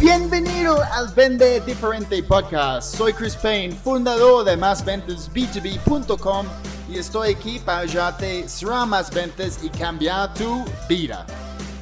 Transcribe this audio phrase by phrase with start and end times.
[0.00, 2.96] Bienvenido al Vende Diferente Podcast.
[2.96, 6.46] Soy Chris Payne, fundador de másventasb2b.com
[6.88, 11.26] y estoy aquí para ayudarte a cerrar más ventas y cambiar tu vida.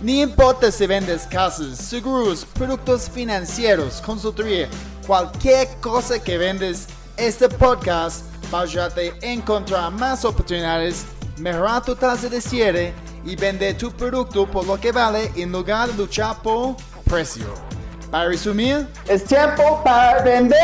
[0.03, 4.69] Ni importa si vendes casas, seguros, productos financieros, consultoría,
[5.07, 11.07] cualquier cosa que vendes, este podcast va a ayudarte a encontrar más oportunidades,
[11.37, 12.93] mejorar tu tasa de cierre
[13.25, 16.75] y vender tu producto por lo que vale en lugar de luchar por
[17.05, 17.78] precio.
[18.11, 20.59] Para resumir, es tiempo para vender.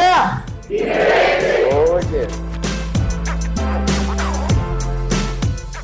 [1.90, 2.26] Oye.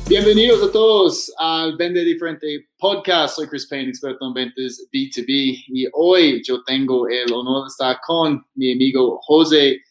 [0.07, 3.35] Bienvenidos a todos al Vende Diferente Podcast.
[3.35, 5.63] Soy Chris Payne, experto en ventas B2B.
[5.67, 9.81] Y hoy yo tengo el honor de estar con mi amigo José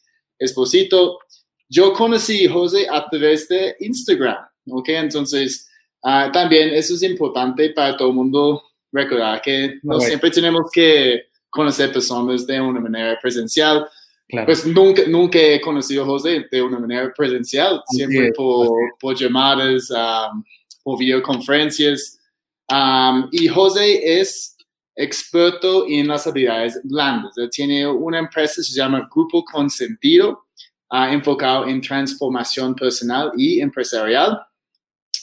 [0.41, 1.21] Esposito.
[1.69, 4.45] Yo conocí a José a través de Instagram.
[4.71, 4.89] ¿ok?
[4.89, 5.69] Entonces,
[6.03, 10.09] uh, también eso es importante para todo el mundo recordar que no okay.
[10.09, 13.89] siempre tenemos que conocer personas de una manera presencial.
[14.29, 14.47] Claro.
[14.47, 18.69] Pues nunca, nunca he conocido a José de una manera presencial, siempre sí, por,
[19.01, 20.45] por, llamadas, um,
[20.85, 22.21] por videoconferencias.
[22.69, 24.57] Um, y José es
[24.95, 27.37] experto en las habilidades blandas.
[27.39, 30.45] Él tiene una empresa, se llama Grupo Consentido,
[30.93, 34.41] uh, enfocado en transformación personal y empresarial.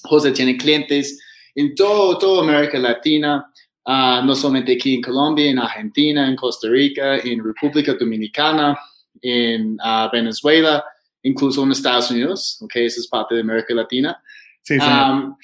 [0.03, 1.17] José tiene clientes
[1.55, 3.52] en todo, toda América Latina,
[3.88, 8.77] uh, no solamente aquí en Colombia, en Argentina, en Costa Rica, en República Dominicana,
[9.21, 10.83] en uh, Venezuela,
[11.23, 14.21] incluso en Estados Unidos, ok, eso es parte de América Latina.
[14.61, 14.77] Sí.
[14.77, 15.35] Um,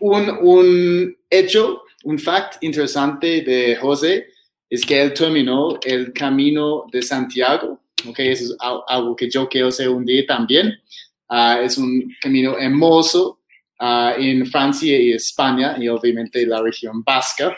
[0.00, 4.26] un, un hecho, un fact interesante de José
[4.68, 8.56] es que él terminó el camino de Santiago, ok, eso es
[8.88, 10.78] algo que yo quiero hacer un día también.
[11.28, 13.39] Uh, es un camino hermoso
[13.80, 17.56] uh, en Francia y España y obviamente la región vasca.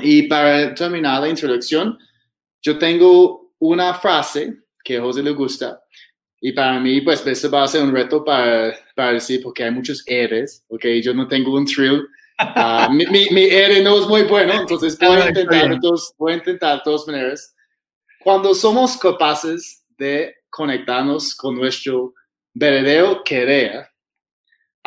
[0.00, 1.98] Y para terminar la introducción,
[2.62, 5.80] yo tengo una frase que a José le gusta
[6.40, 9.70] y para mí, pues, eso va a ser un reto para, para decir, porque hay
[9.70, 12.06] muchos eres, ok, yo no tengo un thrill.
[12.38, 16.32] Uh, mi, mi, mi ere no es muy bueno, entonces voy a intentar, entonces, voy
[16.32, 17.54] a intentar de todas maneras.
[18.20, 22.14] Cuando somos capaces de conectarnos con nuestro
[22.54, 23.88] verdadero querer,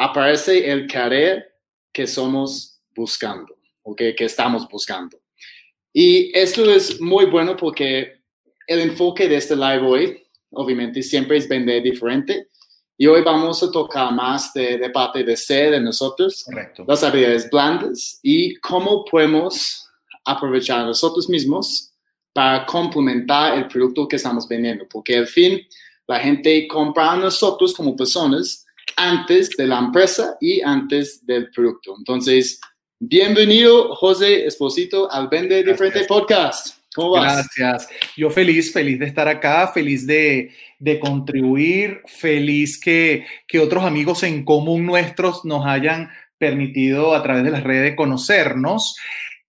[0.01, 1.53] aparece el querer
[1.93, 5.19] que somos buscando, okay, que estamos buscando.
[5.93, 8.23] Y esto es muy bueno porque
[8.65, 12.47] el enfoque de este live hoy, obviamente, siempre es vender diferente.
[12.97, 16.83] Y hoy vamos a tocar más de, de parte de ser de nosotros, Correcto.
[16.87, 19.87] las habilidades blandas y cómo podemos
[20.25, 21.91] aprovechar nosotros mismos
[22.33, 24.87] para complementar el producto que estamos vendiendo.
[24.89, 25.61] Porque al fin,
[26.07, 28.60] la gente compra a nosotros como personas
[29.01, 31.95] antes de la empresa y antes del producto.
[31.97, 32.61] Entonces,
[32.99, 36.77] bienvenido, José Esposito, al Vende Diferente Podcast.
[36.93, 37.49] ¿Cómo vas?
[37.57, 37.89] Gracias.
[38.15, 44.21] Yo feliz, feliz de estar acá, feliz de, de contribuir, feliz que, que otros amigos
[44.21, 48.97] en común nuestros nos hayan permitido a través de las redes conocernos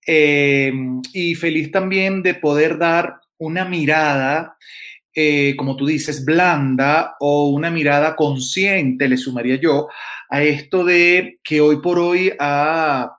[0.06, 0.72] eh,
[1.12, 4.56] y feliz también de poder dar una mirada
[5.14, 9.88] eh, como tú dices, blanda o una mirada consciente, le sumaría yo,
[10.30, 13.16] a esto de que hoy por hoy ah,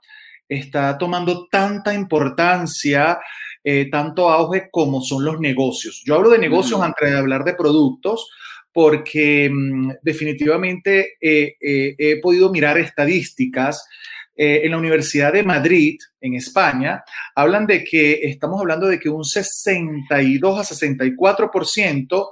[0.48, 3.20] está tomando tanta importancia,
[3.64, 6.02] eh, tanto auge como son los negocios.
[6.06, 6.84] Yo hablo de negocios mm.
[6.84, 8.30] antes de hablar de productos
[8.72, 13.88] porque mm, definitivamente eh, he podido mirar estadísticas
[14.36, 17.04] eh, en la Universidad de Madrid, en España,
[17.36, 22.30] hablan de que estamos hablando de que un 62 a 64%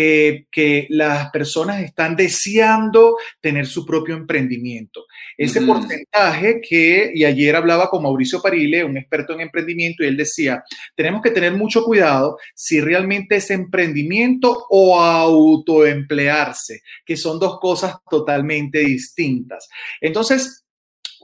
[0.00, 5.06] eh, que las personas están deseando tener su propio emprendimiento.
[5.36, 10.16] Ese porcentaje que, y ayer hablaba con Mauricio Parile, un experto en emprendimiento, y él
[10.16, 10.62] decía,
[10.94, 17.96] tenemos que tener mucho cuidado si realmente es emprendimiento o autoemplearse, que son dos cosas
[18.10, 19.68] totalmente distintas.
[20.00, 20.66] Entonces,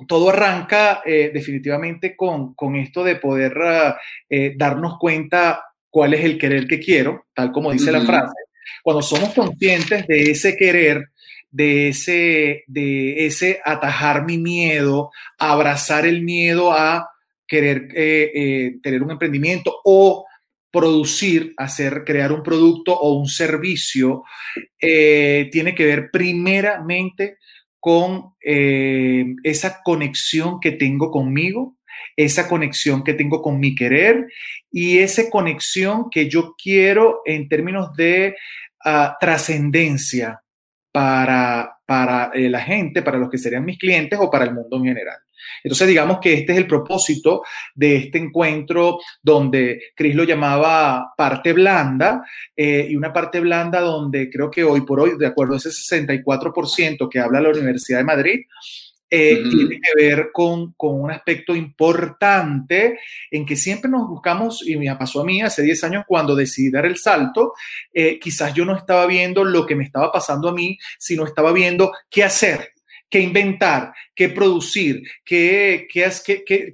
[0.07, 3.95] todo arranca eh, definitivamente con, con, esto de poder uh,
[4.29, 7.99] eh, darnos cuenta cuál es el querer que quiero, tal como dice uh -huh.
[7.99, 8.35] la frase.
[8.83, 11.11] Cuando somos conscientes de ese querer,
[11.51, 17.09] de ese, de ese atajar mi miedo, abrazar el miedo a
[17.47, 20.27] querer eh, tener un emprendimiento o
[20.71, 24.25] producir, hacer, crear un producto o un servicio,
[24.77, 27.39] tiene que ver primeramente
[27.85, 31.77] con eh, esa conexión que tengo conmigo,
[32.17, 34.27] esa conexión que tengo con mi querer
[34.73, 38.37] y esa conexión que yo quiero en términos de
[38.87, 40.41] uh, trascendencia
[40.91, 44.79] para, para eh, la gente, para los que serían mis clientes o para el mundo
[44.79, 45.19] en general.
[45.63, 47.43] Entonces, digamos que este es el propósito
[47.75, 52.23] de este encuentro donde Chris lo llamaba parte blanda
[52.57, 55.71] eh, y una parte blanda donde creo que hoy por hoy, de acuerdo a ese
[55.71, 58.41] 64% que habla la Universidad de Madrid,
[59.17, 62.99] eh, tiene que ver con, con, un aspecto importante
[63.31, 66.71] en que siempre nos buscamos, y me pasó a mí hace 10 años cuando decidí
[66.71, 67.53] dar el salto,
[67.93, 71.53] eh, quizás yo no estaba viendo lo que me estaba pasando a mí, sino estaba
[71.53, 72.74] viendo qué hacer,
[73.15, 75.87] qué inventar, qué producir, qué,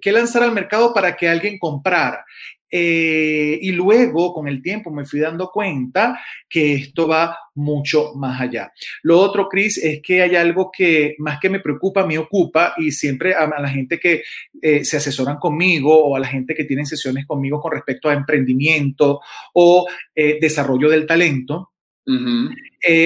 [0.07, 2.25] lanzar al mercado para que alguien comprara.
[2.71, 8.41] Eh, y luego, con el tiempo, me fui dando cuenta que esto va mucho más
[8.41, 8.73] allá.
[9.03, 12.91] Lo otro, Chris, es que hay algo que más que me preocupa, me ocupa y
[12.91, 14.23] siempre a, la gente que
[14.63, 18.15] eh, se asesoran conmigo o a la gente que tienen sesiones conmigo con respecto a
[18.15, 19.21] emprendimiento
[19.53, 21.70] o eh, desarrollo del talento,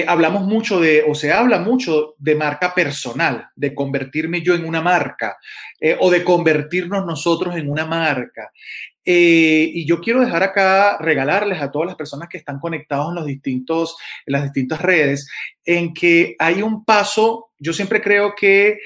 [0.07, 4.81] hablamos mucho de, o se habla mucho de marca personal, de convertirme yo en una
[4.81, 5.37] marca
[5.99, 8.51] o de convertirnos nosotros en una marca.
[9.07, 13.15] Eh, y yo quiero dejar acá, regalarles a todas las personas que están conectados en,
[13.15, 15.29] los distintos, en las distintas redes,
[15.63, 18.79] en que hay un paso, yo siempre creo que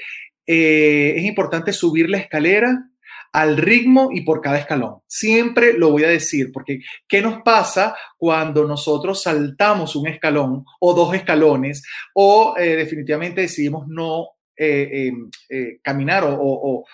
[0.46, 2.89] eh, es importante subir la escalera
[3.32, 5.00] al ritmo y por cada escalón.
[5.06, 10.94] Siempre lo voy a decir, porque ¿qué nos pasa cuando nosotros saltamos un escalón o
[10.94, 11.82] dos escalones
[12.14, 16.84] o eh, definitivamente decidimos no eh, em, eh, caminar o,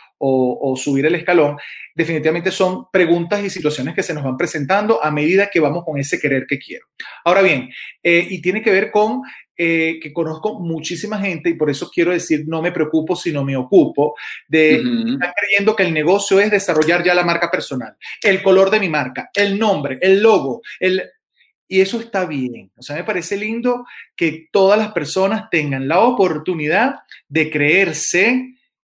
[0.77, 1.57] subir el escalón,
[1.95, 5.99] definitivamente son preguntas y situaciones que se nos van presentando a medida que vamos con
[5.99, 6.87] ese querer que quiero.
[7.25, 7.69] Ahora bien,
[8.03, 9.23] y tiene que ver con
[9.57, 14.15] que conozco muchísima gente y por eso quiero decir no me preocupo, sino me ocupo
[14.47, 18.81] de estar creyendo que el negocio es desarrollar ya la marca personal, el color de
[18.81, 21.03] mi marca, el nombre, el logo, el
[21.69, 22.71] y eso está bien.
[22.77, 28.55] O sea, me parece lindo que todas las personas tengan la oportunidad de creerse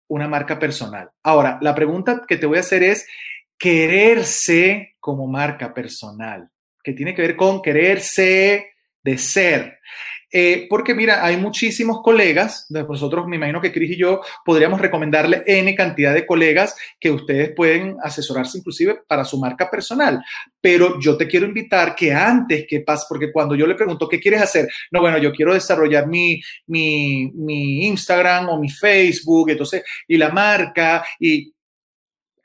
[0.08, 1.10] una marca personal.
[1.22, 3.06] Ahora, la pregunta que te voy a hacer es,
[3.56, 6.48] quererse como marca personal,
[6.82, 8.72] que tiene que ver con quererse
[9.02, 9.78] de ser.
[10.30, 15.42] Eh, porque mira, hay muchísimos colegas, nosotros me imagino que Cris y yo podríamos recomendarle
[15.46, 20.22] N cantidad de colegas que ustedes pueden asesorarse inclusive para su marca personal.
[20.60, 24.20] Pero yo te quiero invitar que antes que pase, porque cuando yo le pregunto, ¿qué
[24.20, 24.68] quieres hacer?
[24.90, 30.30] No, bueno, yo quiero desarrollar mi, mi, mi Instagram o mi Facebook, entonces, y la
[30.30, 31.54] marca, y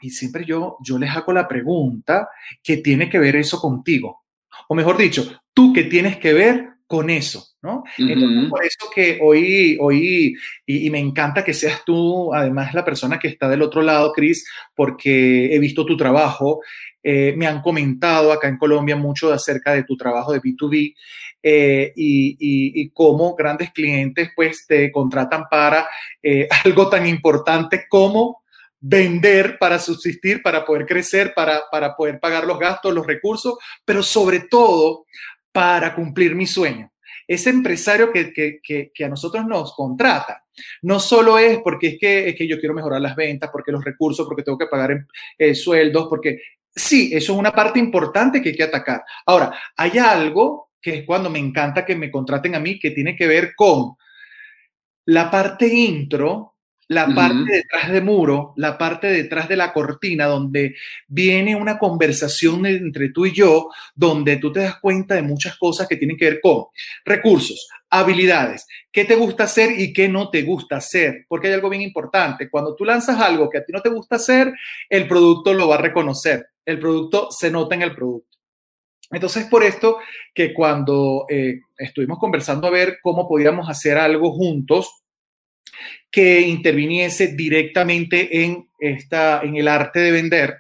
[0.04, 2.28] y siempre yo, yo les hago la pregunta
[2.62, 4.26] que tiene que ver eso contigo.
[4.68, 7.84] O mejor dicho, tú que tienes que ver con eso, ¿no?
[7.98, 10.36] Entonces, por eso que hoy, hoy
[10.66, 14.46] y, me encanta que seas tú, además, la persona que está del otro lado, Cris,
[14.76, 16.62] porque he visto tu trabajo,
[17.02, 20.96] eh, me han comentado acá en Colombia mucho acerca de tu trabajo de B2B
[21.42, 25.88] eh, y, cómo grandes clientes, pues, te contratan para
[26.22, 28.44] eh, algo tan importante como
[28.86, 34.04] vender para subsistir, para poder crecer, para, para poder pagar los gastos, los recursos, pero
[34.04, 35.06] sobre todo
[35.54, 36.92] para cumplir mi sueño.
[37.26, 40.44] Ese empresario que, que, a nosotros nos contrata,
[40.82, 43.84] no solo es porque es que, es que yo quiero mejorar las ventas, porque los
[43.84, 45.06] recursos, porque tengo que pagar
[45.38, 46.42] eh, sueldos, porque
[46.76, 49.04] sí, eso es una parte importante que hay que atacar.
[49.26, 53.16] Ahora, hay algo que es cuando me encanta que me contraten a mí, que tiene
[53.16, 53.96] que ver con
[55.06, 56.53] la parte intro
[56.88, 60.76] la parte detrás de muro, la parte detrás de la cortina, donde
[61.08, 65.88] viene una conversación entre tú y yo, donde tú te das cuenta de muchas cosas
[65.88, 66.66] que tienen que ver con
[67.06, 71.70] recursos, habilidades, qué te gusta hacer y qué no te gusta hacer, porque hay algo
[71.70, 72.50] bien importante.
[72.50, 74.54] Cuando tú lanzas algo que a ti no te gusta hacer,
[74.90, 78.38] el producto lo va a reconocer, el producto se nota en el producto.
[79.12, 80.00] Entonces, por esto
[80.34, 85.03] que cuando eh, estuvimos conversando a ver cómo podíamos hacer algo juntos,
[86.12, 90.58] que interviniese directamente en, esta, en el arte de vender.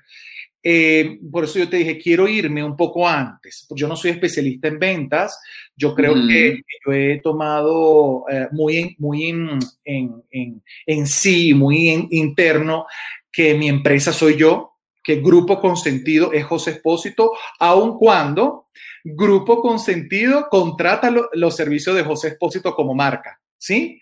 [0.65, 3.67] Eh, por eso yo te dije, quiero irme un poco antes.
[3.71, 5.37] Yo no soy especialista en ventas.
[5.75, 12.07] Yo creo que yo he tomado eh, muy, en, muy en, en, en, sí, muy
[12.11, 12.85] interno,
[13.29, 18.67] que mi empresa soy yo, que Grupo Consentido es José Espósito, aun cuando
[19.03, 23.39] Grupo Consentido contrata los servicios de José Espósito como marca.
[23.57, 24.01] ¿Sí?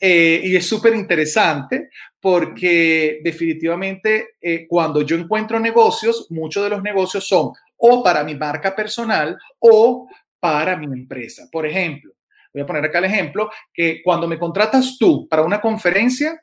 [0.00, 1.90] Eh, y es súper interesante
[2.20, 8.34] porque definitivamente eh, cuando yo encuentro negocios, muchos de los negocios son o para mi
[8.34, 10.08] marca personal o
[10.40, 11.48] para mi empresa.
[11.50, 12.12] Por ejemplo,
[12.52, 16.40] voy a poner acá el ejemplo, que cuando me contratas tú para una conferencia,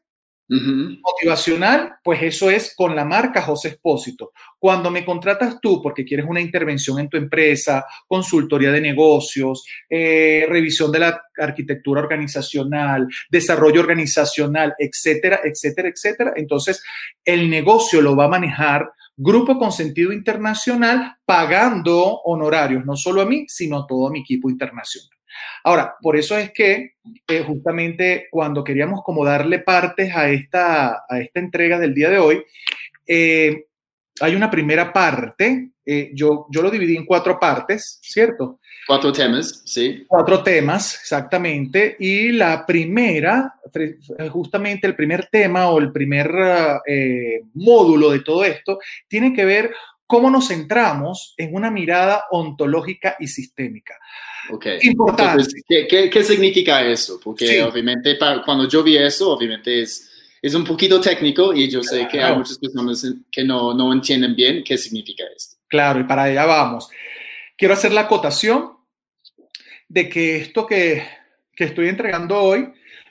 [0.48, 4.32] Motivacional, pues eso es con la marca José Espósito.
[4.60, 10.46] Cuando me contratas tú porque quieres una intervención en tu empresa, consultoría de negocios, eh,
[10.48, 16.84] revisión de la arquitectura organizacional, desarrollo organizacional, etcétera, etcétera, etcétera, entonces
[17.24, 23.25] el negocio lo va a manejar Grupo con sentido internacional pagando honorarios, no solo a
[23.25, 25.14] mí, sino a todo mi equipo internacional.
[25.63, 26.96] Ahora, por eso es que
[27.27, 32.20] eh, justamente cuando queríamos como darle partes a esta, a esta entrega del día de
[32.20, 32.44] hoy,
[33.08, 33.65] eh,
[34.22, 38.60] hay una primera parte, eh, yo, yo lo dividí en cuatro partes, ¿cierto?
[38.88, 40.06] Cuatro temas, sí.
[40.08, 41.96] Cuatro temas, exactamente.
[42.00, 43.56] Y la primera,
[44.32, 46.32] justamente el primer tema o el primer
[46.88, 49.74] eh, módulo de todo esto, tiene que ver
[50.08, 53.96] cómo nos centramos en una mirada ontológica y sistémica.
[54.52, 54.66] Ok.
[54.82, 55.32] Importante.
[55.42, 57.20] Entonces, ¿qué, qué, qué significa eso?
[57.24, 57.60] Porque Sí.
[57.60, 60.10] obviamente para- cuando yo vi eso, obviamente es,
[60.42, 62.38] es un poquito técnico y yo sé que hay Claro.
[62.38, 65.56] muchas personas que no, no entienden bien qué significa esto.
[65.68, 66.88] Claro, y para allá vamos.
[67.58, 68.72] Quiero hacer la acotación
[69.88, 71.04] de que esto que,
[71.56, 72.68] que estoy entregando hoy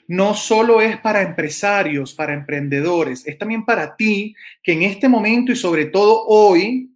[0.07, 5.51] no solo es para empresarios, para emprendedores, es también para ti que en este momento
[5.51, 6.91] y sobre todo hoy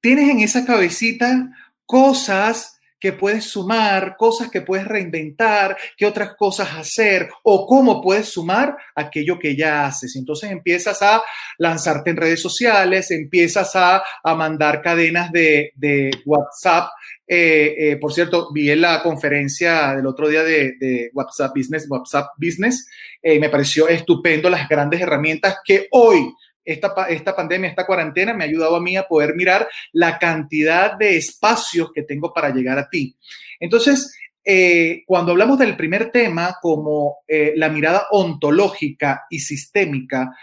[0.00, 1.50] tienes en esa cabecita
[1.84, 2.75] cosas
[3.06, 8.76] que puedes sumar, cosas que puedes reinventar, qué otras cosas hacer o cómo puedes sumar
[8.96, 10.16] aquello que ya haces.
[10.16, 11.22] Entonces empiezas a
[11.58, 16.88] lanzarte en redes sociales, empiezas a, a mandar cadenas de, de WhatsApp.
[17.28, 21.86] Eh, eh, por cierto, vi en la conferencia del otro día de, de WhatsApp Business,
[21.88, 22.88] WhatsApp Business,
[23.22, 26.34] eh, me pareció estupendo las grandes herramientas que hoy
[26.66, 30.98] esta, esta pandemia, esta cuarentena me ha ayudado a mí a poder mirar la cantidad
[30.98, 33.16] de espacios que tengo para llegar a ti.
[33.60, 34.12] Entonces,
[34.44, 40.36] eh, cuando hablamos del primer tema como eh, la mirada ontológica y sistémica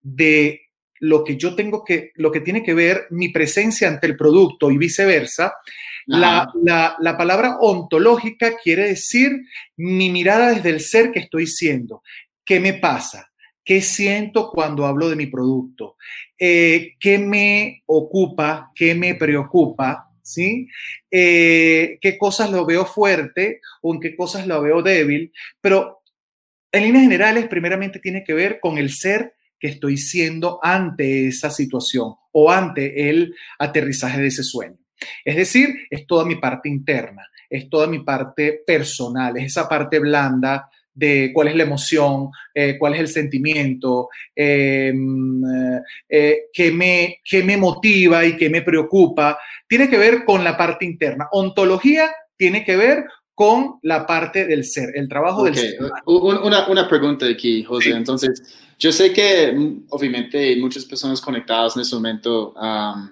[0.00, 0.62] de
[1.00, 4.70] lo que yo tengo que, lo que tiene que ver mi presencia ante el producto
[4.70, 5.54] y viceversa,
[6.06, 9.30] la, la, la palabra ontológica quiere decir
[9.76, 12.02] mi mirada desde el ser que estoy siendo.
[12.44, 13.30] ¿Qué me pasa?
[13.68, 15.98] ¿Qué siento cuando hablo de mi producto?
[16.38, 18.72] Eh, ¿Qué me ocupa?
[18.74, 20.10] ¿Qué me preocupa?
[20.22, 20.66] ¿Sí?
[21.10, 25.30] Eh, ¿Qué cosas lo veo fuerte o en qué cosas lo veo débil?
[25.60, 26.00] Pero
[26.72, 31.50] en líneas generales, primeramente tiene que ver con el ser que estoy siendo ante esa
[31.50, 34.78] situación o ante el aterrizaje de ese sueño.
[35.26, 39.98] Es decir, es toda mi parte interna, es toda mi parte personal, es esa parte
[39.98, 44.92] blanda de cuál es la emoción, eh, cuál es el sentimiento, eh,
[46.08, 49.38] eh, qué, me, qué me motiva y qué me preocupa.
[49.68, 51.28] Tiene que ver con la parte interna.
[51.32, 55.78] Ontología tiene que ver con la parte del ser, el trabajo Ok, del ser.
[56.06, 57.90] un- Una, una pregunta aquí, José.
[57.90, 57.96] Sí.
[57.96, 58.42] Entonces,
[58.76, 63.08] yo sé que mm, obviamente muchas personas conectadas en este momento um,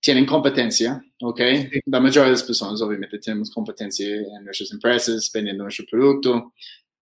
[0.00, 1.40] tienen competencia, ¿ok?
[1.72, 1.80] Sí.
[1.86, 6.52] La mayoría de las personas obviamente tenemos competencia en nuestras empresas, vendiendo nuestro producto.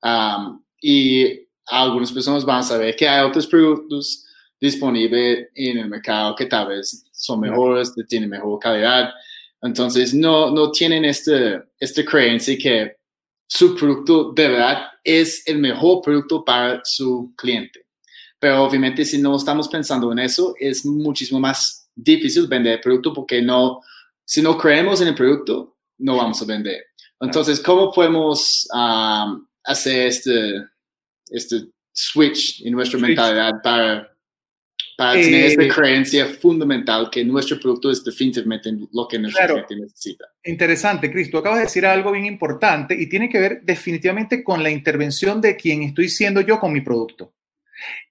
[0.04, 4.24] Um, y algunas personas van a saber que hay otros productos
[4.60, 9.10] disponibles en el mercado que tal vez son mejores, que tienen mejor calidad.
[9.62, 12.96] Entonces, no, no tienen este, esta creencia que
[13.46, 17.86] su producto de verdad es el mejor producto para su cliente.
[18.38, 23.12] Pero obviamente si no estamos pensando en eso, es muchísimo más difícil vender el producto
[23.12, 23.80] porque no,
[24.24, 26.84] si no creemos en el producto, no vamos a vender.
[27.20, 30.62] Entonces, ¿cómo podemos um, hacer este,
[31.30, 31.56] este
[31.92, 33.08] switch en nuestra Switch.
[33.08, 34.10] mentalidad para,
[34.96, 39.66] para tener Eh, esta creencia fundamental que nuestro producto es definitivamente lo que nuestro Claro.
[39.66, 40.24] cliente necesita?
[40.44, 41.30] Interesante, Cris.
[41.30, 45.40] Tú acabas de decir algo bien importante y tiene que ver definitivamente con la intervención
[45.40, 47.32] de quien estoy siendo yo con mi producto.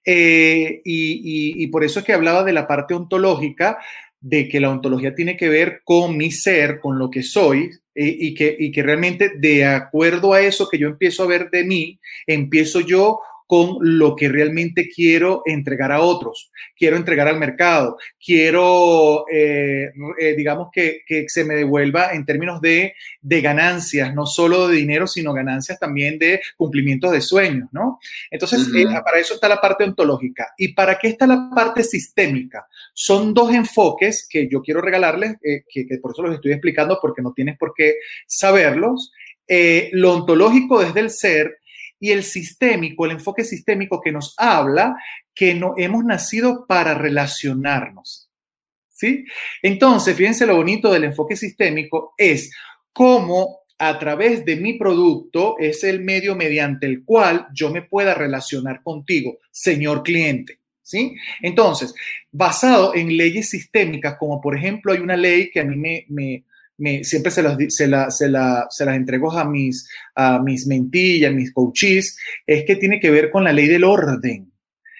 [0.04, 1.12] Eh, y,
[1.58, 3.78] y- y por eso es que hablaba de la parte ontológica,
[4.24, 8.16] de que la ontología tiene que ver con mi ser, con lo que soy, eh,
[8.18, 11.62] y, que, y que realmente de acuerdo a eso que yo empiezo a ver de
[11.62, 17.98] mí, empiezo yo con lo que realmente quiero entregar a otros, quiero entregar al mercado,
[18.24, 24.26] quiero, eh, eh, digamos, que, que se me devuelva en términos de, de ganancias, no
[24.26, 27.98] solo de dinero, sino ganancias también de cumplimientos de sueños, ¿no?
[28.30, 30.54] Entonces, eh, para eso está la parte ontológica.
[30.56, 32.66] ¿Y para qué está la parte sistémica?
[32.94, 37.22] Son dos enfoques que yo quiero regalarles, que, que por eso los estoy explicando, porque
[37.22, 37.96] no tienes por qué
[38.26, 39.12] saberlos.
[39.46, 41.58] Eh, lo ontológico desde el ser
[42.04, 44.94] y el sistémico, el enfoque sistémico que nos habla
[45.34, 48.28] que no hemos nacido para relacionarnos.
[48.90, 49.24] ¿Sí?
[49.62, 52.52] Entonces, fíjense lo bonito del enfoque sistémico es
[52.92, 58.12] cómo a través de mi producto es el medio mediante el cual yo me pueda
[58.12, 60.58] relacionar contigo, señor cliente.
[60.82, 61.16] ¿Sí?
[61.40, 61.94] Entonces,
[62.30, 66.44] basado en leyes sistémicas, como por ejemplo hay una ley que a mí me, me,
[67.02, 71.32] siempre se las, se, la, se, la, se las entrego a mis, a mis mentillas,
[71.32, 72.16] mis coaches,
[72.46, 74.50] es que tiene que ver con la ley del orden.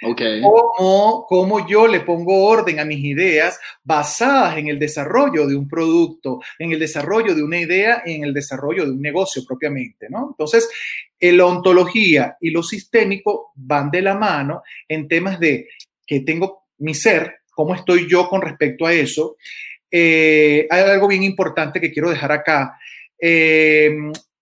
[0.07, 0.43] Okay.
[0.43, 6.41] Cómo, yo le pongo orden a mis ideas basadas en el desarrollo de un producto,
[6.59, 10.29] en el desarrollo de una idea, en el desarrollo de un negocio propiamente, ¿no?
[10.31, 10.69] Entonces,
[11.21, 15.69] la ontología y lo sistémico van de la mano en temas de
[16.07, 19.37] que tengo mi ser, cómo estoy yo con respecto a eso.
[19.97, 22.77] Eh, hay algo bien importante que quiero dejar acá.
[23.17, 23.95] Eh,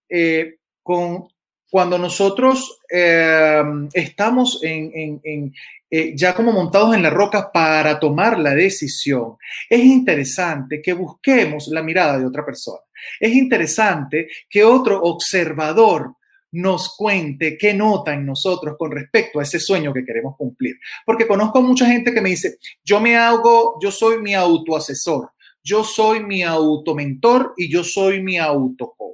[0.09, 1.29] eh, con
[1.71, 5.53] cuando nosotros eh, estamos en,
[5.91, 9.37] eh, ya como montados en la roca para tomar la decisión,
[9.69, 12.81] es interesante que busquemos la mirada de otra persona.
[13.19, 16.15] Es interesante que otro observador
[16.53, 20.77] nos cuente qué nota en nosotros con respecto a ese sueño que queremos cumplir.
[21.07, 25.31] Porque conozco mucha gente que me dice, yo me hago, yo soy mi autoasesor,
[25.63, 29.13] yo soy mi automentor y yo soy mi autocoach.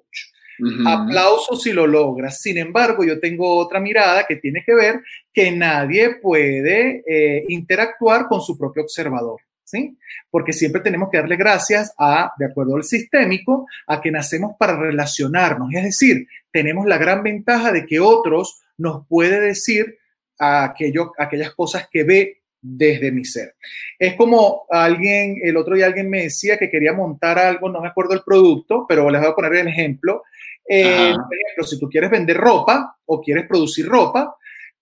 [0.87, 2.41] Aplauso si lo logras.
[2.41, 5.03] Sin embargo, yo tengo otra mirada que tiene que ver
[5.33, 9.41] que nadie puede eh, interactuar con su propio observador.
[9.63, 9.99] ¿Sí?
[10.31, 14.79] Porque siempre tenemos que darle gracias a, de acuerdo al sistémico, a que nacemos para
[14.79, 15.69] relacionarnos.
[15.75, 19.99] Es decir, tenemos la gran ventaja de que otros nos puede decir
[20.39, 22.43] aquello, aquellas cosas que ve
[22.77, 23.55] desde mi ser.
[23.99, 27.89] Es como alguien, el otro día alguien me decía que quería montar algo, no me
[27.89, 30.23] acuerdo el producto, pero les voy a poner el ejemplo.
[30.69, 34.37] Eh, por ejemplo, si tú quieres vender ropa o quieres producir ropa,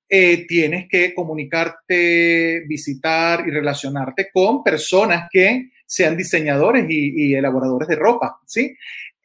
[0.08, 7.96] eh, tienes que comunicarte, visitar y relacionarte con personas que sean diseñadores y, elaboradores de
[7.96, 8.76] ropa, ¿sí?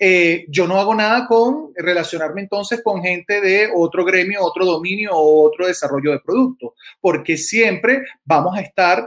[0.03, 5.12] Eh, yo no hago nada con relacionarme entonces con gente de otro gremio, otro dominio
[5.13, 9.05] o otro desarrollo de producto, porque siempre vamos a estar,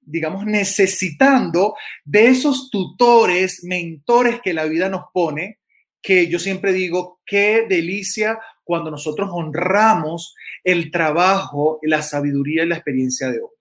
[0.00, 1.74] digamos, necesitando
[2.04, 5.58] de esos tutores, mentores que la vida nos pone
[6.02, 10.34] que yo siempre digo, qué delicia cuando nosotros honramos
[10.64, 13.51] el trabajo, la sabiduría y la experiencia de otros.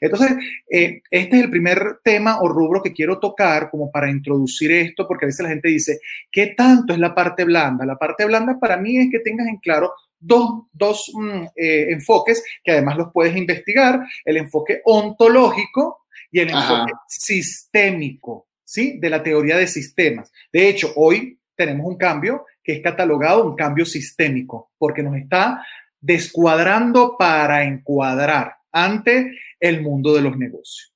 [0.00, 0.32] Entonces,
[0.70, 5.06] eh, este es el primer tema o rubro que quiero tocar como para introducir esto,
[5.06, 7.84] porque a veces la gente dice, ¿qué tanto es la parte blanda?
[7.86, 12.42] La parte blanda para mí es que tengas en claro dos, dos mm, eh, enfoques
[12.62, 18.98] que además los puedes investigar, el enfoque ontológico y el enfoque sistémico, ¿sí?
[19.00, 20.30] De la teoría de sistemas.
[20.52, 25.64] De hecho, hoy tenemos un cambio que es catalogado un cambio sistémico, porque nos está
[26.00, 30.92] descuadrando para encuadrar ante el mundo de los negocios.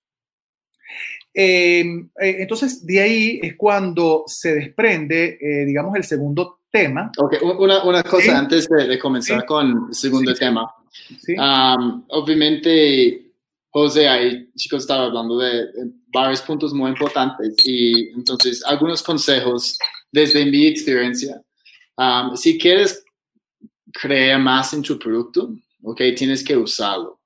[1.32, 7.10] Em, eh, entonces, de ahí es cuando se desprende, eh, digamos, el segundo tema.
[7.18, 10.72] Ok, una, una cosa antes de, comenzar con el segundo tema.
[12.08, 13.32] obviamente,
[13.70, 19.76] José, ahí chicos estaba hablando de, de varios puntos muy importantes y entonces algunos consejos
[20.14, 21.42] desde mi experiencia,
[21.96, 23.04] um, si quieres
[23.92, 27.18] creer más en tu producto, ok, tienes que usarlo.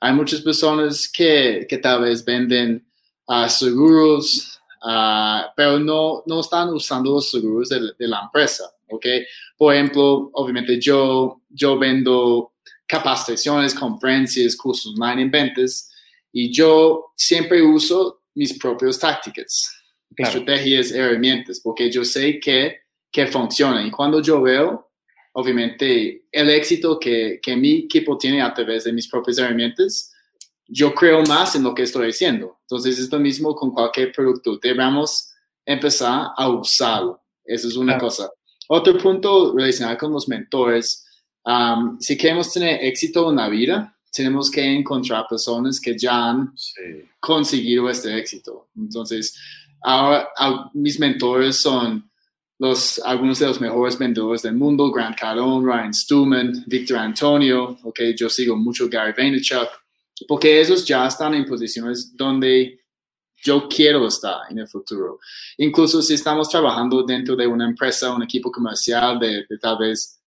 [0.00, 2.86] Hay muchas personas que, que tal vez venden
[3.26, 9.06] uh, seguros, uh, pero no, no están usando los seguros de, de, la empresa, ok.
[9.56, 12.52] Por ejemplo, obviamente yo, yo vendo
[12.86, 15.90] capacitaciones, conferencias, cursos online en ventas
[16.32, 19.78] y yo siempre uso mis propias tácticas
[20.18, 22.80] estrategias, herramientas, porque yo sé que,
[23.10, 23.84] que funciona.
[23.86, 24.87] Y cuando yo veo,
[25.32, 30.12] obviamente, el éxito que, que mi equipo tiene a través de mis propias herramientas,
[30.66, 32.58] yo creo más en lo que estoy haciendo.
[32.62, 34.58] Entonces es lo mismo con cualquier producto.
[34.62, 35.30] Debemos
[35.64, 37.22] empezar a usarlo.
[37.44, 38.30] Eso es una cosa.
[38.68, 41.06] Otro punto relacionado con los mentores.
[41.44, 46.52] Um, si queremos tener éxito en la vida, tenemos que encontrar personas que ya han
[47.20, 48.68] conseguido este éxito.
[48.76, 49.34] Entonces,
[49.82, 50.28] Ahora,
[50.74, 52.07] mis mentores son
[52.58, 58.14] los, algunos de los mejores vendedores del mundo, Grant Cardone, Ryan Stuman, Victor Antonio, okay,
[58.16, 59.68] yo sigo mucho Gary Vaynerchuk,
[60.26, 62.80] porque ellos ya están en posiciones donde
[63.36, 65.20] yo quiero estar en el futuro.
[65.58, 70.20] Incluso si estamos trabajando dentro de una empresa, un equipo comercial de, tal vez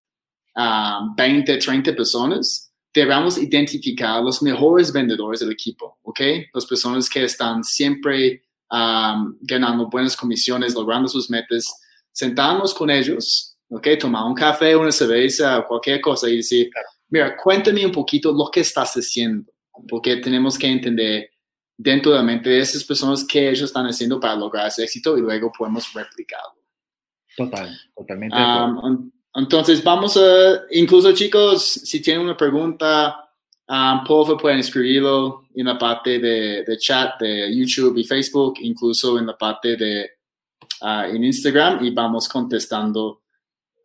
[0.55, 6.21] 20, ah, 30 personas, debemos identificar los mejores vendedores del equipo, ¿ok?
[6.55, 11.67] Las personas que están siempre ganando buenas comisiones, logrando sus metas,
[12.13, 13.89] sentarnos con ellos, ¿ok?
[13.99, 16.71] Tomar un café, una cerveza, cualquier cosa y decir,
[17.09, 19.51] mira, cuéntame un poquito lo que estás haciendo,
[19.89, 21.31] porque tenemos que entender
[21.77, 25.17] dentro de la mente de esas personas qué ellos están haciendo para lograr ese éxito
[25.17, 26.61] y luego podemos replicarlo.
[27.37, 28.37] Total, totalmente.
[28.37, 33.31] Um, entonces, vamos a, incluso chicos, si tienen una pregunta,
[33.69, 38.55] um, por favor pueden escribirlo en la parte de, de, chat de YouTube y Facebook,
[38.61, 40.11] incluso en la parte de
[40.83, 43.23] uh, en Instagram y vamos contestando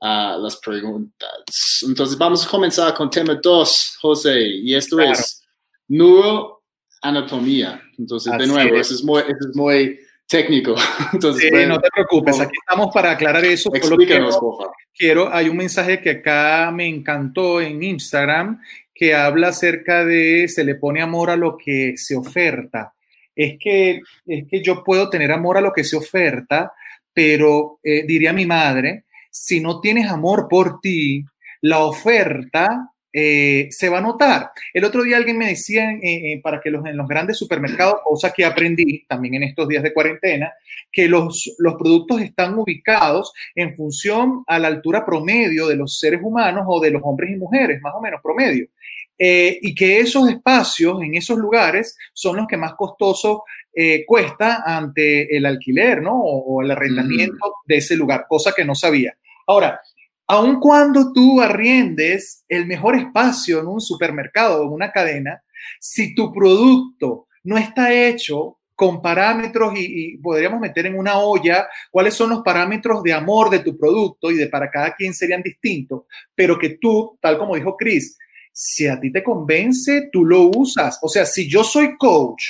[0.02, 1.84] uh, las preguntas.
[1.88, 5.12] Entonces, vamos a comenzar con tema 2, José, y esto claro.
[5.14, 5.44] es
[5.88, 7.82] neuroanatomía.
[7.98, 8.88] Entonces, Así de nuevo, es.
[8.88, 10.76] Eso, es muy, eso es muy técnico.
[11.14, 13.74] Entonces, sí, bueno, no te preocupes, aquí estamos para aclarar eso.
[13.74, 14.74] Explícanos, por favor.
[14.94, 18.62] Quiero, hay un mensaje que acá me encantó en Instagram
[18.94, 22.94] que habla acerca de se le pone amor a lo que se oferta.
[23.36, 26.72] Es que, es que yo puedo tener amor a lo que se oferta,
[27.16, 31.26] pero eh, diría mi madre, si no tienes amor por ti,
[31.62, 34.50] la oferta eh, se va a notar.
[34.74, 38.02] El otro día alguien me decía eh, eh, para que los, en los grandes supermercados,
[38.04, 40.52] cosa que aprendí también en estos días de cuarentena,
[40.92, 46.20] que los, los productos están ubicados en función a la altura promedio de los seres
[46.22, 48.68] humanos o de los hombres y mujeres, más o menos promedio.
[49.18, 52.74] y que esos espacios en esos lugares son los que más
[53.76, 56.14] costoso cuesta ante el alquiler, ¿no?
[56.22, 57.68] O, el arrendamiento mm.
[57.68, 59.18] de ese lugar, cosa que no sabía.
[59.48, 59.80] Ahora,
[60.28, 65.42] aun cuando tú arriendes el mejor espacio en un supermercado o en una cadena,
[65.80, 72.14] si tu producto no está hecho con parámetros y, podríamos meter en una olla cuáles
[72.14, 76.04] son los parámetros de amor de tu producto y de para cada quien serían distintos,
[76.34, 78.18] pero que tú, tal como dijo Chris,
[78.52, 81.00] si a ti te convence, tú lo usas.
[81.02, 82.44] O sea, si yo soy coach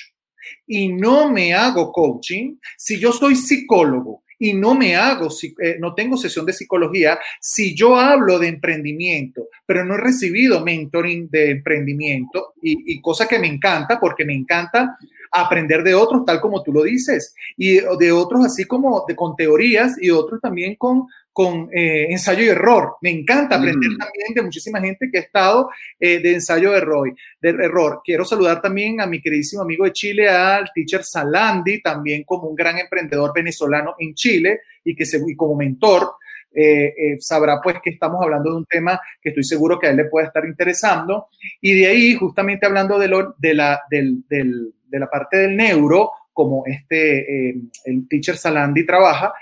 [0.67, 5.29] y no me hago coaching, si yo soy psicólogo y no me hago,
[5.62, 10.63] eh, no tengo sesión de psicología si yo hablo de emprendimiento, pero no he recibido
[10.63, 14.97] mentoring de emprendimiento y, y cosa que me encanta porque me encanta
[15.31, 19.36] aprender de otros, tal como tú lo dices, y de otros así como de, con
[19.36, 22.95] teorías y otros también con, con eh, ensayo y error.
[23.01, 23.97] Me encanta aprender mm.
[23.97, 25.69] también de muchísima gente que ha estado
[25.99, 27.99] eh, de ensayo de error, de error.
[28.05, 32.55] Quiero saludar también a mi queridísimo amigo de Chile, al teacher Salandi, también como un
[32.55, 36.13] gran emprendedor venezolano en Chile y que se, y como mentor.
[36.57, 39.97] Eh, sabrá pues que estamos hablando de un tema que estoy seguro que a él
[39.97, 41.27] le puede estar interesando.
[41.59, 45.57] Y de ahí, justamente hablando de, lo, de, la, del, del, de la parte del
[45.57, 49.33] neuro, como este, el teacher Salandi trabaja,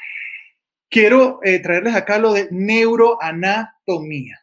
[0.93, 4.39] quiero eh, traerles acá lo de neuroanatomía.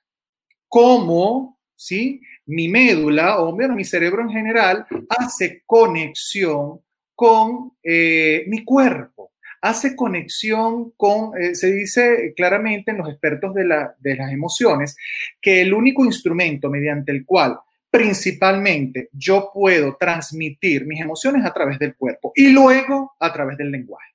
[0.66, 2.20] Cómo, ¿sí?
[2.46, 6.80] Mi médula o mi cerebro en general hace conexión
[7.14, 9.30] con eh, mi cuerpo,
[9.62, 13.64] hace conexión con, eh, se dice claramente en los expertos de,
[13.98, 14.96] de las emociones,
[15.40, 21.78] que el único instrumento mediante el cual principalmente yo puedo transmitir mis emociones a través
[21.78, 24.10] del cuerpo y luego a través del lenguaje.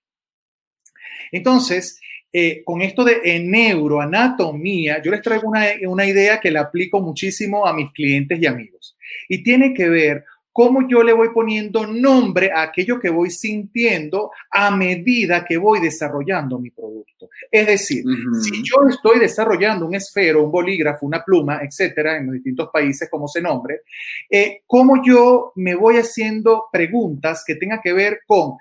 [1.32, 2.00] Entonces,
[2.38, 7.66] eh, con esto de neuroanatomía, yo les traigo una, una idea que la aplico muchísimo
[7.66, 8.98] a mis clientes y amigos.
[9.30, 14.32] Y tiene que ver cómo yo le voy poniendo nombre a aquello que voy sintiendo
[14.52, 17.30] a medida que voy desarrollando mi producto.
[17.50, 18.04] Es decir,
[18.42, 23.10] si yo estoy desarrollando un esfero, un bolígrafo, una pluma, etcétera, en los distintos países,
[23.10, 23.84] como se nombre,
[24.30, 28.58] eh, cómo yo me voy haciendo preguntas que tengan que ver con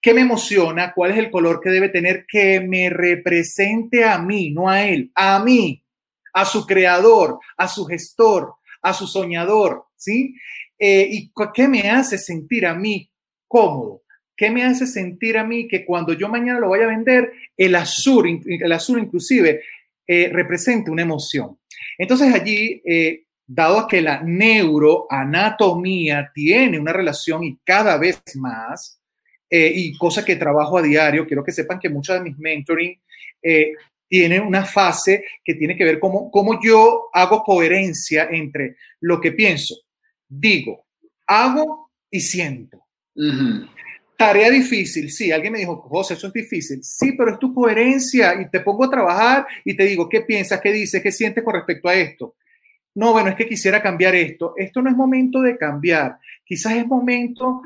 [0.00, 0.92] ¿Qué me emociona?
[0.94, 5.10] ¿Cuál es el color que debe tener que me represente a mí, no a él,
[5.14, 5.82] a mí,
[6.32, 10.36] a su creador, a su gestor, a su soñador, ¿sí?
[10.78, 13.10] Eh, ¿Y qué me hace sentir a mí
[13.48, 14.02] cómodo?
[14.36, 17.74] ¿Qué me hace sentir a mí que cuando yo mañana lo vaya a vender, el
[17.74, 19.62] azul, el azul inclusive,
[20.06, 21.58] eh, represente una emoción?
[21.98, 28.97] Entonces allí, eh, dado que la neuroanatomía tiene una relación y cada vez más,
[29.50, 31.26] eh, y cosa que trabajo a diario.
[31.26, 32.98] Quiero que sepan que muchos de mis mentoring
[33.42, 33.72] eh,
[34.08, 39.32] tienen una fase que tiene que ver cómo, cómo yo hago coherencia entre lo que
[39.32, 39.74] pienso,
[40.26, 40.84] digo,
[41.26, 42.84] hago y siento.
[44.16, 46.82] Tarea difícil, sí, alguien me dijo, José, eso es difícil.
[46.82, 50.60] Sí, pero es tu coherencia y te pongo a trabajar y te digo, ¿qué piensas,
[50.60, 52.34] qué dices, qué sientes con respecto a esto?
[52.94, 54.54] No, bueno, es que quisiera cambiar esto.
[54.56, 56.18] Esto no es momento de cambiar.
[56.44, 57.62] Quizás es momento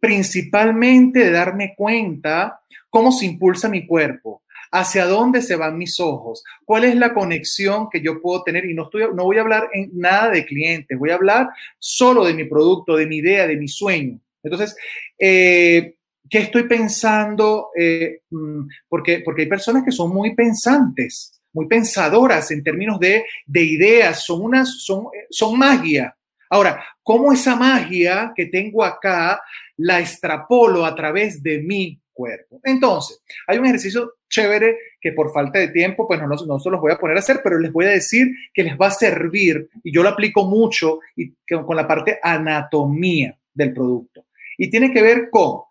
[0.00, 6.44] principalmente de darme cuenta cómo se impulsa mi cuerpo, hacia dónde se van mis ojos,
[6.64, 8.64] cuál es la conexión que yo puedo tener.
[8.64, 12.24] Y no, estoy, no voy a hablar en nada de clientes, voy a hablar solo
[12.24, 14.18] de mi producto, de mi idea, de mi sueño.
[14.42, 14.74] Entonces,
[15.18, 15.96] eh,
[16.28, 17.68] ¿qué estoy pensando?
[17.76, 23.24] Eh, mm, porque, porque hay personas que son muy pensantes, muy pensadoras en términos de,
[23.46, 26.16] de ideas, son, unas, son, son magia.
[26.50, 29.40] Ahora, ¿cómo esa magia que tengo acá
[29.76, 32.60] la extrapolo a través de mi cuerpo.
[32.64, 36.68] Entonces, hay un ejercicio chévere que por falta de tiempo, pues no, no, no, se
[36.68, 38.90] los voy a poner a hacer, pero les voy a decir que les va a
[38.90, 41.32] servir y yo lo aplico mucho y
[41.64, 44.26] con la parte anatomía del producto.
[44.58, 45.62] Y tiene que ver con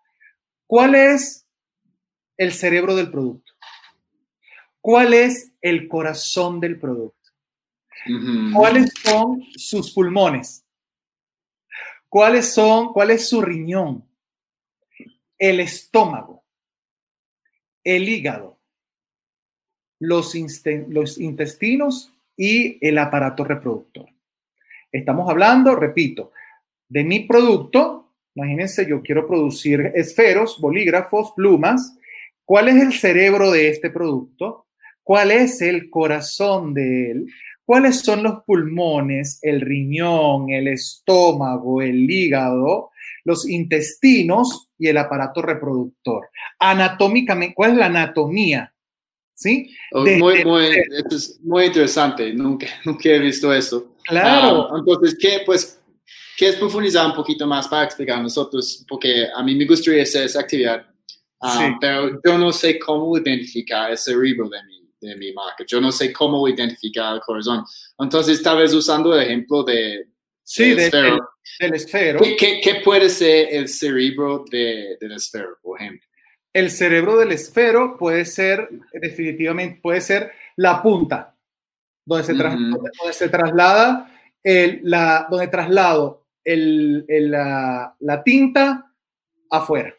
[0.66, 1.46] cuál es
[2.36, 3.52] el cerebro del producto,
[4.80, 7.30] cuál es el corazón del producto,
[8.08, 8.52] uh -huh.
[8.54, 10.64] cuáles son sus pulmones,
[12.10, 14.04] cuáles son, cuál es su riñón,
[15.38, 16.44] el estómago,
[17.82, 18.58] el hígado,
[20.00, 20.34] los,
[20.88, 24.06] los, intestinos y el aparato reproductor.
[24.92, 26.32] Estamos hablando, repito,
[26.88, 28.12] de mi producto.
[28.34, 31.96] Imagínense, yo quiero producir esferos, bolígrafos, plumas.
[32.44, 34.66] ¿Cuál es el cerebro de este producto?
[35.02, 37.26] ¿Cuál es el corazón de él?
[37.64, 42.90] ¿Cuáles son los pulmones, el riñón, el estómago, el hígado,
[43.24, 46.28] los intestinos y el aparato reproductor?
[46.58, 48.74] Anatómicamente, ¿cuál es la anatomía?
[49.34, 49.74] ¿Sí?
[50.04, 50.64] De, muy, muy,
[51.10, 53.94] es muy interesante, nunca, nunca he visto eso.
[54.04, 54.68] Claro.
[54.70, 55.80] Uh, entonces, ¿qué, pues,
[56.36, 58.84] ¿quieres profundizar un poquito más para explicar a nosotros?
[58.88, 60.86] Porque a mí me gustaría hacer esa actividad,
[61.40, 61.64] uh, sí.
[61.80, 65.64] pero yo no sé cómo identificar el cerebro de mí de mi marca.
[65.66, 67.64] Yo no sé cómo identificar el corazón.
[67.98, 70.06] Entonces, tal vez usando el ejemplo de...
[70.42, 71.10] Sí, del esfero.
[71.10, 72.20] Del, del esfero.
[72.20, 76.06] ¿Qué, ¿Qué, qué, puede ser el cerebro de, del esfero, por ejemplo?
[76.52, 81.36] El cerebro del esfero puede ser, definitivamente, puede ser la punta,
[82.04, 82.92] donde se, tras, uh -huh.
[82.98, 84.10] donde se traslada,
[84.42, 88.92] el, la, donde traslado el, el, la, la, tinta
[89.50, 89.94] afuera.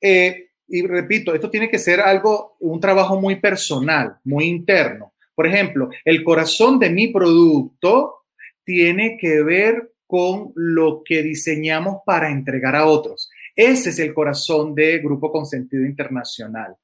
[0.00, 5.12] Eh, y repito, esto tiene que ser algo, un trabajo muy personal, muy interno.
[5.32, 8.24] Por ejemplo, el corazón de mi producto
[8.64, 13.30] tiene que ver con lo que diseñamos para entregar a otros.
[13.54, 16.74] Ese es el corazón de Grupo Consentido Internacional.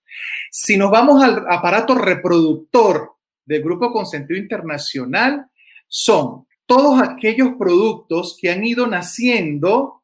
[0.52, 5.46] Si nos vamos al aparato reproductor de Grupo Consentido Internacional,
[5.88, 9.99] son todos aquellos productos que han ido naciendo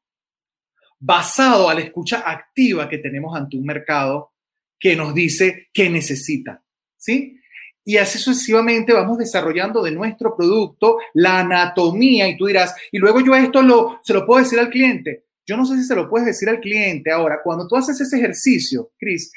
[1.06, 4.32] basado a la escucha activa que tenemos ante un mercado
[4.78, 6.62] que nos dice qué necesita,
[6.96, 7.40] ¿sí?
[7.84, 13.20] Y así sucesivamente vamos desarrollando de nuestro producto la anatomía y tú dirás, y luego
[13.20, 15.26] yo esto lo, se lo puedo decir al cliente.
[15.46, 17.12] Yo no sé si se lo puedes decir al cliente.
[17.12, 19.32] Ahora, cuando tú haces ese ejercicio, Chris,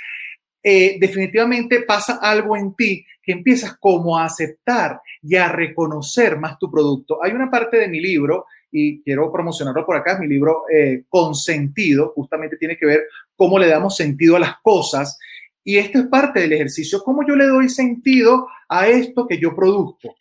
[0.63, 6.57] eh, definitivamente pasa algo en ti que empiezas como a aceptar y a reconocer más
[6.57, 7.23] tu producto.
[7.23, 12.11] Hay una parte de mi libro y quiero promocionarlo por acá, mi libro eh, Consentido,
[12.15, 15.17] justamente tiene que ver cómo le damos sentido a las cosas.
[15.63, 19.55] Y esto es parte del ejercicio, cómo yo le doy sentido a esto que yo
[19.55, 20.15] produzco.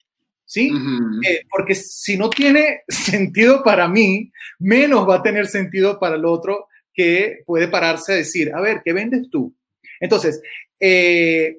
[0.44, 0.70] ¿Sí?
[0.72, 1.26] Uh -huh.
[1.26, 6.24] eh, porque si no tiene sentido para mí, menos va a tener sentido para el
[6.24, 9.54] otro que puede pararse a decir, a ver, ¿qué vendes tú?
[10.00, 10.40] Entonces,
[10.80, 11.58] eh,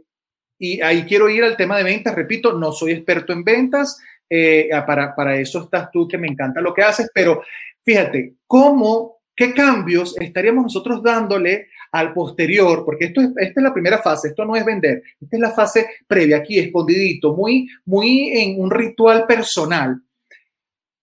[0.58, 3.98] y ahí quiero ir al tema de ventas, repito, no soy experto en ventas,
[4.30, 7.42] eh, para, para eso estás tú, que me encanta lo que haces, pero
[7.84, 12.84] fíjate, ¿cómo, qué cambios estaríamos nosotros dándole al posterior?
[12.86, 15.52] Porque esto es, esta es la primera fase, esto no es vender, esta es la
[15.52, 20.02] fase previa, aquí escondidito, muy, muy en un ritual personal.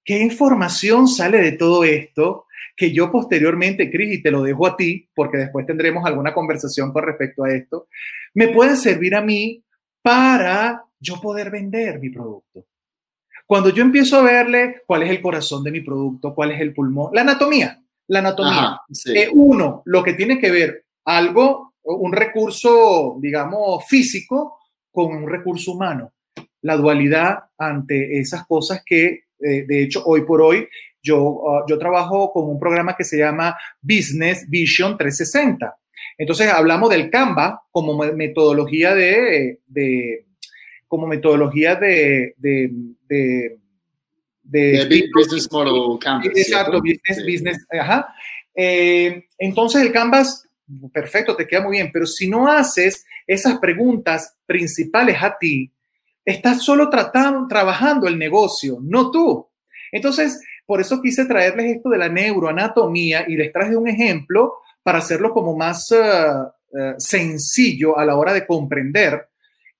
[0.04, 2.46] ¿Qué información sale de todo esto?
[2.76, 6.92] que yo posteriormente, Cris, y te lo dejo a ti, porque después tendremos alguna conversación
[6.92, 7.88] con respecto a esto,
[8.34, 9.64] me puede servir a mí
[10.02, 12.66] para yo poder vender mi producto.
[13.46, 16.74] Cuando yo empiezo a verle cuál es el corazón de mi producto, cuál es el
[16.74, 18.58] pulmón, la anatomía, la anatomía.
[18.58, 19.16] Ajá, sí.
[19.16, 24.58] eh, uno, lo que tiene que ver algo, un recurso, digamos, físico
[24.90, 26.12] con un recurso humano.
[26.62, 30.66] La dualidad ante esas cosas que, eh, de hecho, hoy por hoy,
[31.00, 35.76] yo, uh, yo trabajo con un programa que se llama Business Vision 360.
[36.18, 40.25] Entonces, hablamos del Canva como metodología de, de
[40.88, 42.70] como metodología de, de,
[43.08, 43.58] de,
[44.42, 46.28] de, de business model canvas.
[46.34, 48.14] Exacto, business, business, ajá.
[48.54, 50.48] Eh, entonces el canvas,
[50.92, 55.72] perfecto, te queda muy bien, pero si no haces esas preguntas principales a ti,
[56.24, 59.48] estás solo tratando, trabajando el negocio, no tú.
[59.92, 64.98] Entonces, por eso quise traerles esto de la neuroanatomía y les traje un ejemplo para
[64.98, 69.28] hacerlo como más uh, uh, sencillo a la hora de comprender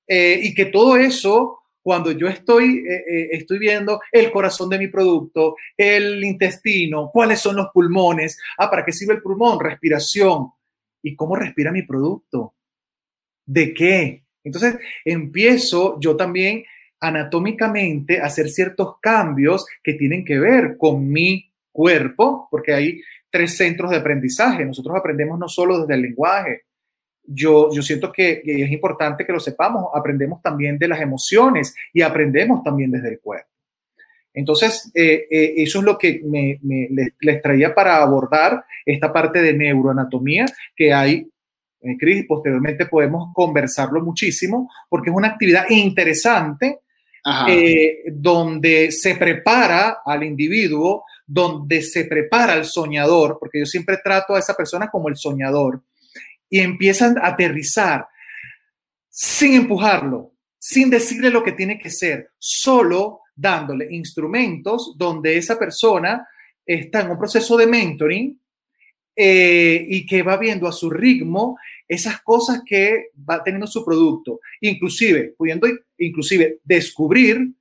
[0.07, 4.79] eh, y que todo eso, cuando yo estoy, eh, eh, estoy viendo el corazón de
[4.79, 9.61] mi producto, el intestino, cuáles son los pulmones, ah, ¿para qué sirve el pulmón?
[9.61, 10.51] Respiración.
[11.03, 12.55] ¿Y cómo respira mi producto?
[13.45, 14.25] ¿De qué?
[14.43, 16.65] Entonces empiezo yo también
[17.01, 23.57] anatómicamente a hacer ciertos cambios que tienen que ver con mi cuerpo, porque hay tres
[23.57, 24.65] centros de aprendizaje.
[24.65, 26.63] Nosotros aprendemos no solo desde el lenguaje,
[27.27, 32.03] yo, yo siento que, es importante que lo sepamos, aprendemos también de las emociones y
[32.03, 33.49] aprendemos también desde el cuerpo.
[34.37, 36.61] Entonces, eh, eh, eso es lo que me,
[37.21, 40.45] les, traía para abordar esta parte de neuroanatomía
[40.77, 41.27] que hay,
[41.81, 46.81] eh, Cris, posteriormente podemos conversarlo muchísimo, porque es una actividad interesante
[48.13, 54.39] donde se prepara al individuo, donde se prepara al soñador, porque yo siempre trato a
[54.39, 55.83] esa persona como el soñador,
[56.49, 58.07] y empiezan a aterrizar
[59.09, 66.27] sin empujarlo, sin decirle lo que tiene que ser, solo dándole instrumentos donde esa persona
[66.65, 68.41] está en un proceso de mentoring
[69.15, 71.57] eh, y que va viendo a su ritmo
[71.89, 77.53] esas cosas que va teniendo su producto, inclusive pudiendo inclusive descubrir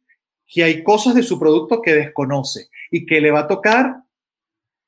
[0.47, 3.95] que hay cosas de su producto que desconoce y que le va a tocar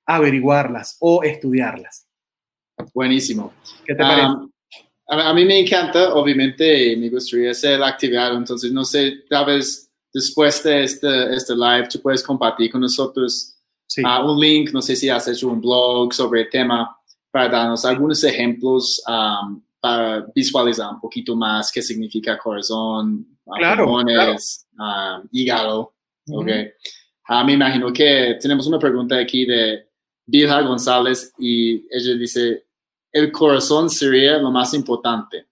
[0.06, 2.07] averiguarlas o estudiarlas.
[2.94, 3.54] Buenísimo.
[3.86, 4.28] ¿Qué te parece?
[4.28, 4.52] Um,
[5.10, 9.90] a, mí me encanta, obviamente, me gustaría hacer la actividad, entonces no sé, tal vez
[10.14, 13.56] después de este, este live tú puedes compartir con nosotros
[14.00, 16.94] uh, un link, no sé si has hecho un blog sobre el tema
[17.32, 23.86] para darnos algunos ejemplos um, para visualizar un poquito más qué significa corazón, uh, claro,
[23.86, 25.94] pulmones, um, hígado.
[26.30, 26.72] okay.
[27.46, 29.88] me imagino que tenemos una pregunta aquí de
[30.26, 32.67] Vilja González y ella dice,
[33.18, 35.46] el corazón sería lo más importante.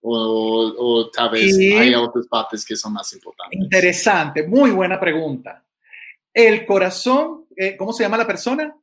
[0.00, 3.60] O, tal vez hay otras partes que son más importantes.
[3.60, 5.64] Interesante, muy buena pregunta.
[6.32, 8.74] El corazón, eh, ¿cómo se llama la persona?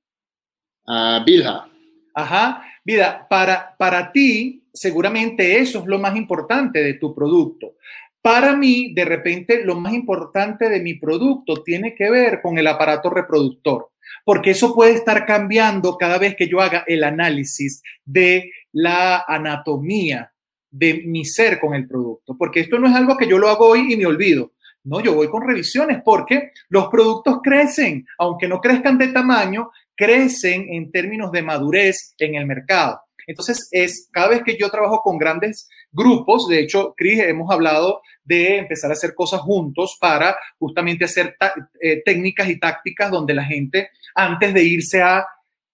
[0.86, 1.68] Uh, Vilja.
[2.14, 7.76] Ajá, vida, para, para ti seguramente eso es lo más importante de tu producto.
[8.22, 12.68] Para mí, de repente, lo más importante de mi producto tiene que ver con el
[12.68, 13.92] aparato reproductor
[14.26, 20.34] porque eso puede estar cambiando cada vez que yo haga el análisis de la anatomía
[20.70, 23.68] de mi ser con el producto, porque esto no es algo que yo lo hago
[23.68, 24.52] hoy y me olvido.
[24.84, 30.68] No, yo voy con revisiones porque los productos crecen, aunque no crezcan de tamaño, crecen
[30.70, 33.00] en términos de madurez en el mercado.
[33.28, 38.02] Entonces, es cada vez que yo trabajo con grandes grupos, de hecho, Cris, hemos hablado
[38.24, 41.36] de empezar a hacer cosas juntos para justamente hacer
[41.80, 45.26] eh, técnicas y tácticas donde la gente, antes de irse a,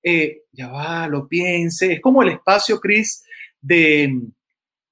[0.03, 3.23] eh, ya va, lo piense, es como el espacio, Cris,
[3.61, 4.19] de,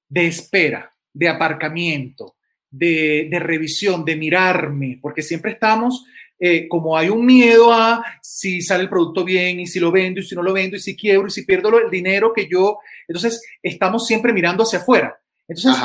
[0.08, 2.36] de espera, de aparcamiento,
[2.70, 6.06] de, de, revisión, de mirarme, porque siempre estamos,
[6.40, 10.22] eh, como hay un miedo a si sale el producto bien y si lo vendo
[10.22, 12.80] y si no lo vendo y si quiebro y si pierdo el dinero que yo,
[13.08, 15.20] entonces estamos siempre mirando hacia afuera.
[15.48, 15.76] Entonces,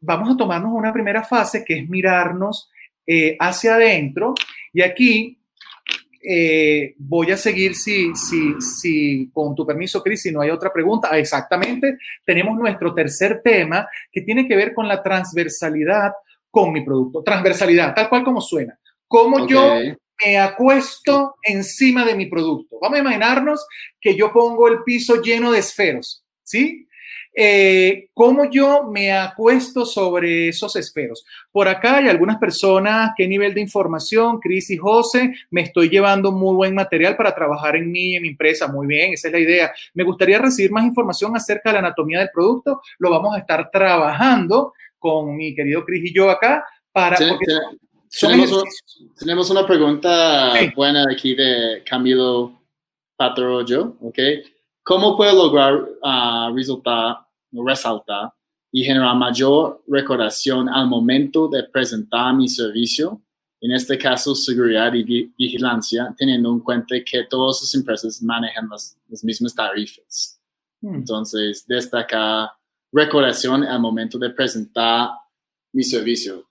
[0.00, 2.70] vamos a tomarnos una primera fase que es mirarnos
[3.06, 4.34] eh, hacia adentro
[4.72, 5.40] y aquí
[6.22, 10.72] eh, voy a seguir si, si, si, con tu permiso, Cris, si no hay otra
[10.72, 11.08] pregunta.
[11.10, 16.12] Ah, exactamente, tenemos nuestro tercer tema que tiene que ver con la transversalidad
[16.50, 17.22] con mi producto.
[17.22, 18.78] Transversalidad, tal cual como suena.
[19.10, 19.74] Cómo yo
[20.24, 22.78] me acuesto encima de mi producto.
[22.80, 23.66] Vamos a imaginarnos
[24.00, 26.86] que yo pongo el piso lleno de esferos, ¿sí?
[27.34, 31.24] Eh, ¿Cómo yo me acuesto sobre esos esferos?
[31.50, 34.38] Por acá hay algunas personas, ¿qué nivel de información?
[34.38, 38.28] Cris y José, me estoy llevando muy buen material para trabajar en mí, en mi
[38.28, 38.68] empresa.
[38.68, 39.72] Muy bien, esa es la idea.
[39.94, 42.80] Me gustaría recibir más información acerca de la anatomía del producto.
[42.98, 47.18] Lo vamos a estar trabajando con mi querido Cris y yo acá para...
[49.18, 52.60] tenemos, una pregunta buena aquí de Camilo
[53.16, 54.18] Patrollo, ¿ok?
[54.82, 57.18] ¿Cómo puedo lograr uh, resultar,
[57.52, 58.32] resaltar
[58.72, 63.20] y generar mayor recordación al momento de presentar mi servicio?
[63.60, 68.96] En este caso, seguridad y vigilancia, teniendo en cuenta que todas las empresas manejan las,
[69.22, 70.40] mismas tarifas.
[70.80, 70.94] Hmm.
[70.94, 72.50] Entonces, destaca
[72.90, 75.10] recordación al momento de presentar
[75.72, 76.46] mi servicio.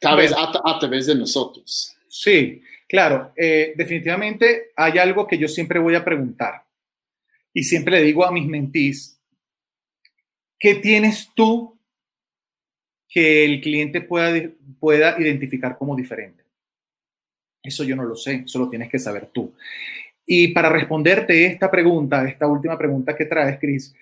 [0.00, 1.96] Tal vez a, través de nosotros.
[2.08, 3.32] Sí, claro.
[3.36, 6.64] Eh, definitivamente hay algo que yo siempre voy a preguntar.
[7.52, 9.18] Y siempre le digo a mis mentís,
[10.58, 11.78] ¿qué tienes tú
[13.08, 16.44] que el cliente pueda, pueda identificar como diferente?
[17.62, 19.54] Eso yo no lo sé, eso lo tienes que saber tú.
[20.26, 23.94] Y para responderte esta pregunta, esta última pregunta que traes, Cris,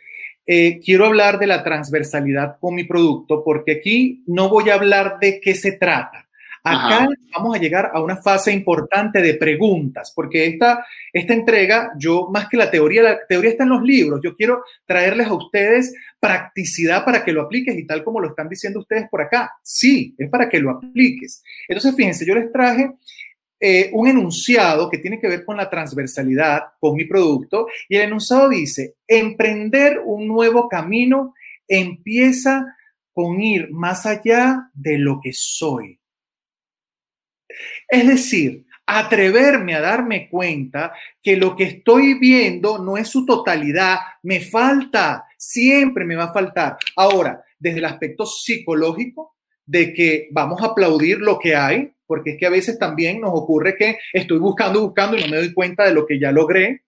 [0.47, 5.19] eh, quiero hablar de la transversalidad con mi producto porque aquí no voy a hablar
[5.19, 6.25] de qué se trata.
[6.67, 12.31] Acá vamos a llegar a una fase importante de preguntas, porque esta, esta entrega, yo
[12.33, 15.95] más que la teoría, la teoría está en los libros, yo quiero traerles a ustedes
[16.19, 19.53] practicidad para que lo apliques y tal como lo están diciendo ustedes por acá.
[19.63, 21.43] Sí, es para que lo apliques.
[21.69, 22.93] Entonces, fíjense, yo les traje
[23.67, 28.03] eh, un enunciado que tiene que ver con la transversalidad, con mi producto, y el
[28.03, 31.33] enunciado dice, emprender un nuevo camino
[31.67, 32.77] empieza
[33.15, 35.99] con ir más allá de lo que soy.
[37.89, 40.93] Es decir, atreverme a darme cuenta
[41.23, 46.35] que lo que estoy viendo no es su totalidad, me falta, siempre me va a
[46.35, 46.77] faltar.
[46.97, 52.37] Ahora, desde el aspecto psicológico, de que vamos a aplaudir lo que hay, porque es
[52.39, 55.85] que a veces también nos ocurre que estoy buscando, buscando y no me doy cuenta
[55.85, 56.83] de lo que ya logré.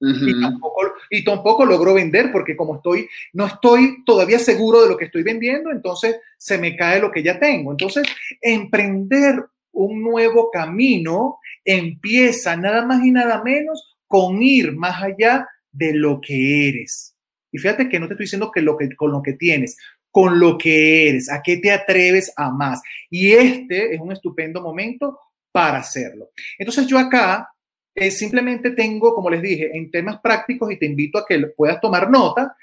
[0.00, 4.96] y, tampoco, y tampoco logro vender porque como estoy, no estoy todavía seguro de lo
[4.96, 7.70] que estoy vendiendo, entonces se me cae lo que ya tengo.
[7.70, 8.06] Entonces,
[8.40, 15.94] emprender un nuevo camino empieza nada más y nada menos con ir más allá de
[15.94, 17.16] lo que eres.
[17.50, 19.76] Y fíjate que no te estoy diciendo que, lo que con lo que tienes,
[20.12, 22.82] con lo que eres, a qué te atreves a más.
[23.10, 25.18] Y este es un estupendo momento
[25.50, 26.28] para hacerlo.
[26.58, 27.48] Entonces yo acá
[27.94, 31.80] eh, simplemente tengo, como les dije, en temas prácticos y te invito a que puedas
[31.80, 32.54] tomar nota,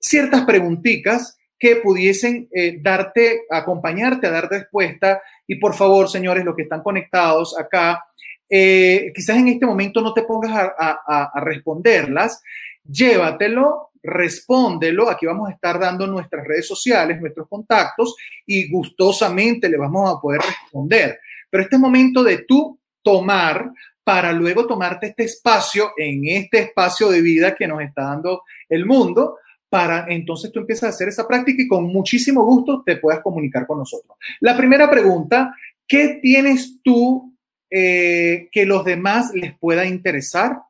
[0.00, 5.22] ciertas preguntitas que pudiesen eh, darte, acompañarte a dar respuesta.
[5.46, 8.02] Y por favor, señores, los que están conectados acá,
[8.50, 12.42] eh, quizás en este momento no te pongas a, a responderlas,
[12.84, 15.10] llévatelo, respóndelo.
[15.10, 18.14] Aquí vamos a estar dando nuestras redes sociales, nuestros contactos
[18.46, 21.18] y gustosamente le vamos a poder responder.
[21.50, 23.70] Pero este es momento de tú tomar
[24.02, 28.86] para luego tomarte este espacio en este espacio de vida que nos está dando el
[28.86, 29.36] mundo
[29.68, 33.66] para entonces tú empiezas a hacer esa práctica y con muchísimo gusto te puedas comunicar
[33.66, 34.16] con nosotros.
[34.40, 35.54] La primera pregunta,
[35.86, 37.36] ¿qué tienes tú
[37.68, 40.60] eh, que los demás les pueda interesar?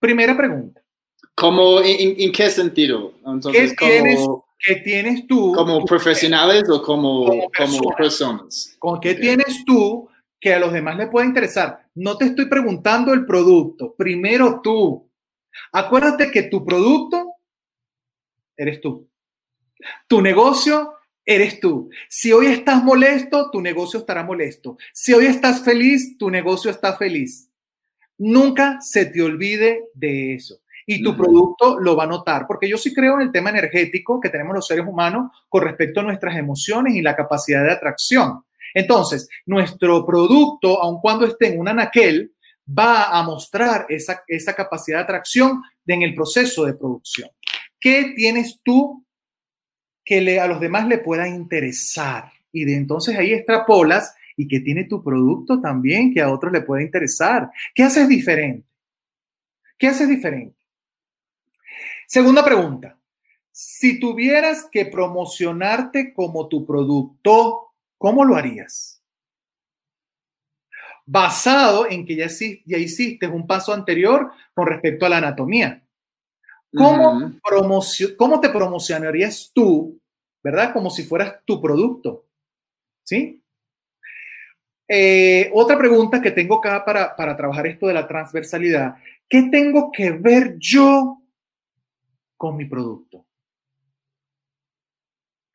[0.00, 0.81] Primera pregunta.
[1.34, 3.14] ¿Cómo, en, qué sentido?
[3.26, 4.20] Entonces, ¿Qué, tienes,
[4.58, 5.52] ¿Qué, tienes, tú?
[5.54, 8.76] ¿Como profesionales o como, como personas?
[8.78, 10.08] ¿Con qué tienes tú
[10.38, 11.86] que a los demás les pueda interesar?
[11.94, 15.08] No te estoy preguntando el producto, primero tú.
[15.72, 17.34] Acuérdate que tu producto
[18.56, 19.08] eres tú.
[20.06, 21.90] Tu negocio eres tú.
[22.08, 24.76] Si hoy estás molesto, tu negocio estará molesto.
[24.92, 27.48] Si hoy estás feliz, tu negocio está feliz.
[28.18, 30.61] Nunca se te olvide de eso.
[30.86, 34.20] Y tu producto lo va a notar, porque yo sí creo en el tema energético
[34.20, 38.44] que tenemos los seres humanos con respecto a nuestras emociones y la capacidad de atracción.
[38.74, 42.32] Entonces, nuestro producto, aun cuando esté en un anaquel,
[42.66, 47.28] va a mostrar esa, esa capacidad de atracción en el proceso de producción.
[47.78, 49.04] ¿Qué tienes tú
[50.04, 52.30] que le, a los demás le pueda interesar?
[52.52, 56.62] Y de entonces ahí extrapolas y que tiene tu producto también que a otros le
[56.62, 57.50] pueda interesar.
[57.74, 58.66] ¿Qué haces diferente?
[59.76, 60.56] ¿Qué haces diferente?
[62.12, 62.98] Segunda pregunta.
[63.50, 69.02] Si tuvieras que promocionarte como tu producto, ¿cómo lo harías?
[71.06, 72.26] Basado en que ya,
[72.66, 75.82] ya hiciste un paso anterior con respecto a la anatomía.
[76.76, 77.32] ¿Cómo,
[78.18, 79.98] ¿Cómo te promocionarías tú,
[80.42, 80.74] verdad?
[80.74, 82.26] Como si fueras tu producto.
[83.04, 83.42] ¿Sí?
[84.86, 88.96] Eh, otra pregunta que tengo acá para, para trabajar esto de la transversalidad.
[89.26, 91.21] ¿Qué tengo que ver yo
[92.42, 93.24] con mi producto?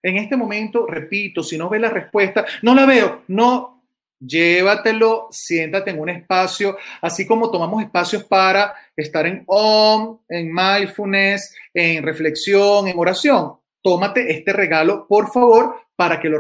[0.02, 3.84] En este momento, repito, si no ves la respuesta, no la veo, no,
[4.18, 11.54] llévatelo, siéntate en un espacio, así como tomamos espacios para estar en OM, en mindfulness,
[11.74, 13.58] en reflexión, en oración.
[13.82, 16.40] Tómate este regalo, por favor, para que lo,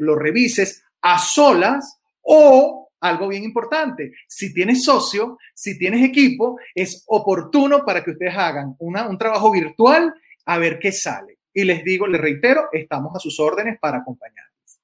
[0.00, 7.04] lo revises a solas o algo bien importante, si tienes socio, si tienes equipo, es
[7.06, 10.14] oportuno para que ustedes hagan un trabajo virtual
[10.46, 11.38] a ver qué sale.
[11.52, 14.80] Y les digo, les reitero, estamos a sus órdenes para acompañarles.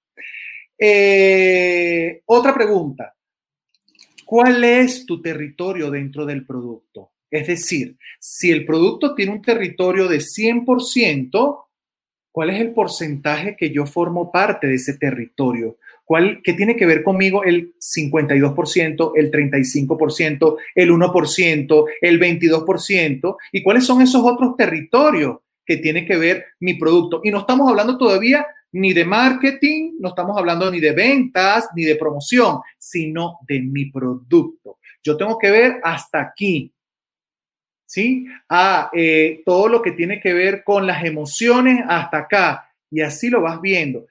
[0.78, 3.14] Eh, otra pregunta.
[4.24, 7.12] ¿Cuál es tu territorio dentro del producto?
[7.30, 11.64] Es decir, si el producto tiene un territorio de 100%,
[12.34, 15.78] ¿cuál es el porcentaje que yo formo parte de ese territorio?
[16.04, 23.36] ¿Cuál, ¿Qué tiene que ver conmigo el 52%, el 35%, el 1%, el 22%?
[23.52, 27.20] ¿Y cuáles son esos otros territorios que tiene que ver mi producto?
[27.22, 31.84] Y no estamos hablando todavía ni de marketing, no estamos hablando ni de ventas, ni
[31.84, 34.78] de promoción, sino de mi producto.
[35.04, 36.73] Yo tengo que ver hasta aquí,
[37.94, 38.26] ¿sí?
[38.48, 42.70] A eh, todo lo que tiene que ver con las emociones hasta acá.
[42.90, 44.06] Y así lo vas viendo.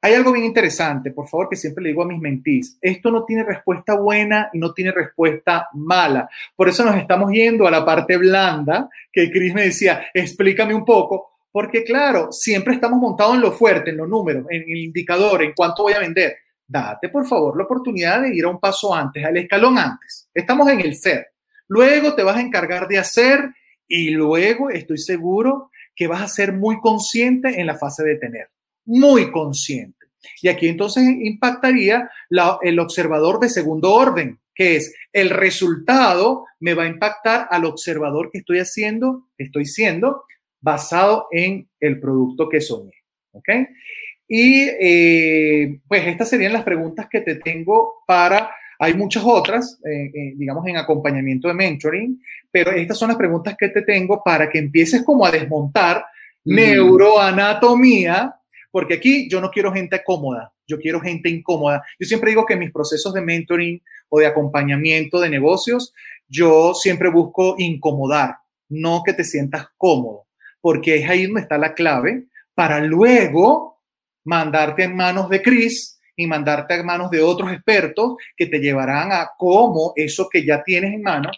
[0.00, 2.78] Hay algo bien interesante, por favor, que siempre le digo a mis mentís.
[2.80, 6.28] Esto no tiene respuesta buena y no tiene respuesta mala.
[6.54, 10.84] Por eso nos estamos yendo a la parte blanda, que Chris me decía, explícame un
[10.84, 15.42] poco, porque claro, siempre estamos montados en lo fuerte, en los números, en el indicador,
[15.42, 16.36] en cuánto voy a vender.
[16.68, 20.28] date por favor la oportunidad de ir a un paso antes, al escalón antes.
[20.32, 21.35] Estamos en el ser.
[21.68, 23.54] Luego te vas a encargar de hacer
[23.88, 28.48] y luego estoy seguro que vas a ser muy consciente en la fase de tener,
[28.84, 30.06] muy consciente.
[30.42, 32.10] Y aquí entonces impactaría
[32.62, 38.30] el observador de segundo orden, que es el resultado me va a impactar al observador
[38.30, 40.24] que estoy haciendo, estoy siendo,
[40.60, 42.94] basado en el producto que soñé.
[43.32, 43.48] ¿Ok?
[44.28, 50.10] Y eh, pues estas serían las preguntas que te tengo para hay muchas otras, eh,
[50.14, 52.20] eh, digamos, en acompañamiento de mentoring,
[52.50, 56.04] pero estas son las preguntas que te tengo para que empieces como a desmontar
[56.44, 58.34] neuroanatomía,
[58.70, 61.82] porque aquí yo no quiero gente cómoda, yo quiero gente incómoda.
[61.98, 65.92] Yo siempre digo que en mis procesos de mentoring o de acompañamiento de negocios,
[66.28, 68.36] yo siempre busco incomodar,
[68.68, 70.26] no que te sientas cómodo,
[70.60, 73.80] porque es ahí donde está la clave para luego
[74.24, 79.12] mandarte en manos de Chris y mandarte a manos de otros expertos que te llevarán
[79.12, 81.30] a cómo eso que ya tienes en mano,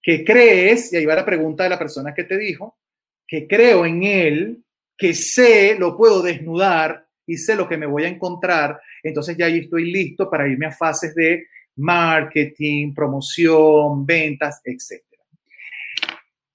[0.00, 2.78] que crees, y ahí va la pregunta de la persona que te dijo,
[3.26, 4.64] que creo en él,
[4.96, 9.46] que sé, lo puedo desnudar y sé lo que me voy a encontrar, entonces ya
[9.46, 15.02] ahí estoy listo para irme a fases de marketing, promoción, ventas, etc.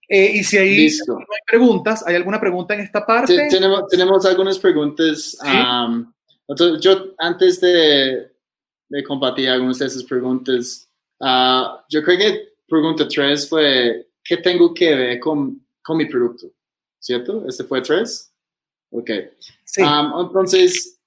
[0.07, 3.47] Eh, y si ahí no hay preguntas, ¿hay alguna pregunta en esta parte?
[3.49, 5.37] tenemos, tenemos algunas preguntas.
[6.79, 8.31] Yo antes de,
[8.89, 10.89] de, compartir algunas de esas preguntas,
[11.19, 16.47] uh, yo creo que pregunta tres fue, ¿qué tengo que ver con, con mi producto?
[16.99, 17.47] ¿Cierto?
[17.47, 18.33] ¿Este fue tres?
[18.91, 19.09] Ok.
[19.63, 19.81] Sí.
[19.81, 20.99] Um, entonces,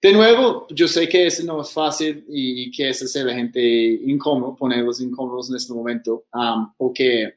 [0.00, 3.34] de nuevo, yo sé que eso no es fácil y, que es hacer a la
[3.34, 7.34] gente incómodo, ponerlos incómodos en este momento, um, porque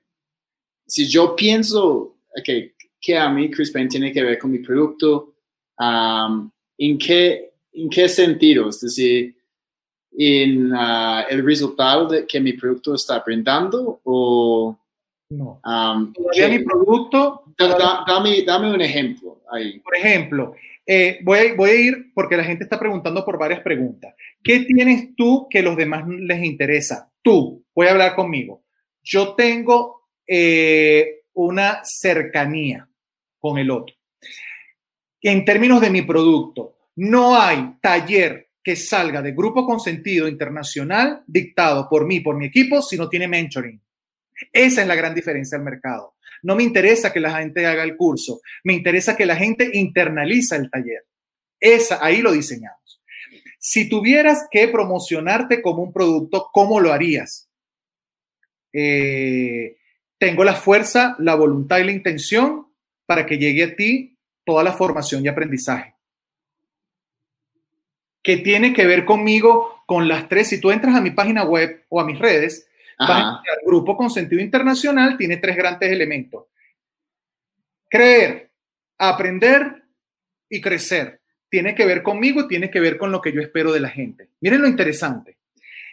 [0.86, 5.36] si yo pienso okay, que a mí Chris Payne tiene que ver con mi producto,
[5.80, 8.70] um, ¿en, qué, ¿en qué sentido?
[8.70, 9.36] Es decir,
[10.18, 14.78] en uh, el resultado de que mi producto está brindando o...
[15.30, 15.60] No.
[15.66, 16.14] Um,
[16.50, 17.44] mi producto...
[17.58, 19.80] dame, dame, un ejemplo ahí.
[19.80, 20.56] Por ejemplo,
[20.86, 24.16] eh, voy, a, voy a ir porque la gente está preguntando por varias preguntas.
[24.42, 27.12] ¿Qué tienes tú que los demás les interesa?
[27.22, 28.64] Tú, voy a hablar conmigo.
[29.04, 32.88] Yo tengo eh, una cercanía
[33.40, 33.96] con el otro.
[35.22, 41.88] En términos de mi producto, no hay taller que salga de grupo consentido internacional dictado
[41.90, 43.82] por mí, por mi equipo, si no tiene mentoring.
[44.52, 46.16] Esa es la gran diferencia del mercado.
[46.44, 50.56] No me interesa que la gente haga el curso, me interesa que la gente internaliza
[50.56, 51.06] el taller.
[51.60, 53.02] Esa, ahí lo diseñamos.
[53.58, 57.50] Si tuvieras que promocionarte como un producto, ¿cómo lo harías?
[58.74, 59.78] Eh,
[60.20, 62.68] tengo la fuerza, la voluntad y la intención
[63.06, 64.17] para que llegue a ti
[64.48, 65.94] toda la formación y aprendizaje.
[68.24, 70.48] Que tiene que ver conmigo con las tres.
[70.48, 72.66] Si tú entras a mi página web o a mis redes,
[72.98, 76.46] el Grupo con Sentido Internacional tiene tres grandes elementos.
[77.90, 78.50] Creer,
[78.98, 79.84] aprender
[80.48, 81.20] y crecer.
[81.50, 84.30] Tiene que ver conmigo tiene que ver con lo que yo espero de la gente.
[84.40, 85.38] Miren lo interesante.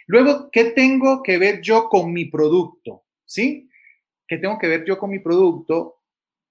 [0.07, 3.03] Luego, ¿qué tengo que ver yo con mi producto?
[3.25, 3.69] ¿Sí?
[4.25, 5.99] ¿Qué tengo que ver yo con mi producto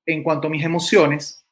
[0.04, 1.43] en cuanto a mis emociones?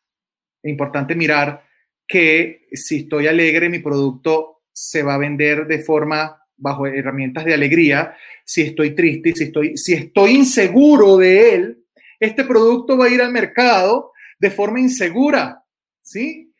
[0.63, 1.65] Es importante mirar
[2.07, 7.55] que si estoy alegre, mi producto se va a vender de forma bajo herramientas de
[7.55, 11.85] alegría, si estoy triste, si estoy, si estoy inseguro de él,
[12.21, 15.65] este producto va a ir al mercado de forma insegura,
[16.01, 16.53] ¿sí?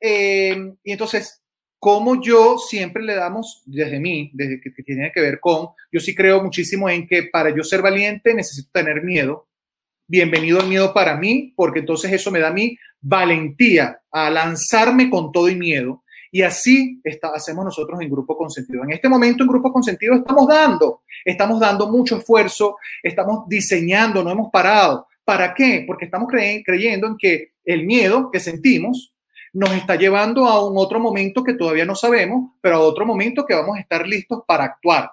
[0.00, 1.42] Eh, y entonces,
[1.78, 6.00] como yo siempre le damos, desde mí, desde que, que, tiene que ver con, yo
[6.00, 9.48] sí creo muchísimo en que para yo ser valiente necesito tener miedo.
[10.14, 15.08] Bienvenido el miedo para mí, porque entonces eso me da a mí valentía a lanzarme
[15.08, 18.84] con todo y miedo y así está, hacemos nosotros en Grupo Consentido.
[18.84, 24.30] En este momento en Grupo Consentido estamos dando, estamos dando mucho esfuerzo, estamos diseñando, no
[24.30, 25.06] hemos parado.
[25.24, 25.82] ¿Para qué?
[25.86, 29.14] Porque estamos creyendo en que el miedo que sentimos
[29.54, 33.46] nos está llevando a un otro momento que todavía no sabemos, pero a otro momento
[33.46, 35.10] que vamos a estar listos para actuar.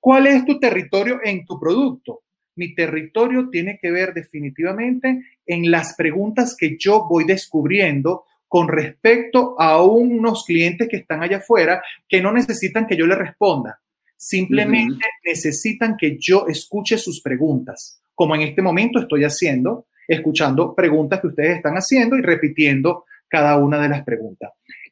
[0.00, 2.22] ¿Cuál es tu territorio en tu producto?
[2.56, 9.58] Mi territorio tiene que ver definitivamente en las preguntas que yo voy descubriendo con respecto
[9.58, 13.80] a unos clientes que están allá afuera que no necesitan que yo les responda,
[14.14, 21.20] simplemente necesitan que yo escuche sus preguntas, como en este momento estoy haciendo, escuchando preguntas
[21.20, 24.50] que ustedes están haciendo y repitiendo cada una de las preguntas.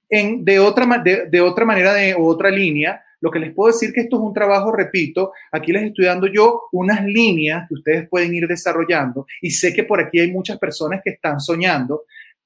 [0.08, 3.92] En, de, otra, de, de otra manera, de otra línea, lo que les puedo decir
[3.92, 8.08] que esto es un trabajo, repito, aquí les estoy dando yo unas líneas que ustedes
[8.08, 12.04] pueden ir desarrollando y sé que por aquí hay muchas personas que están soñando.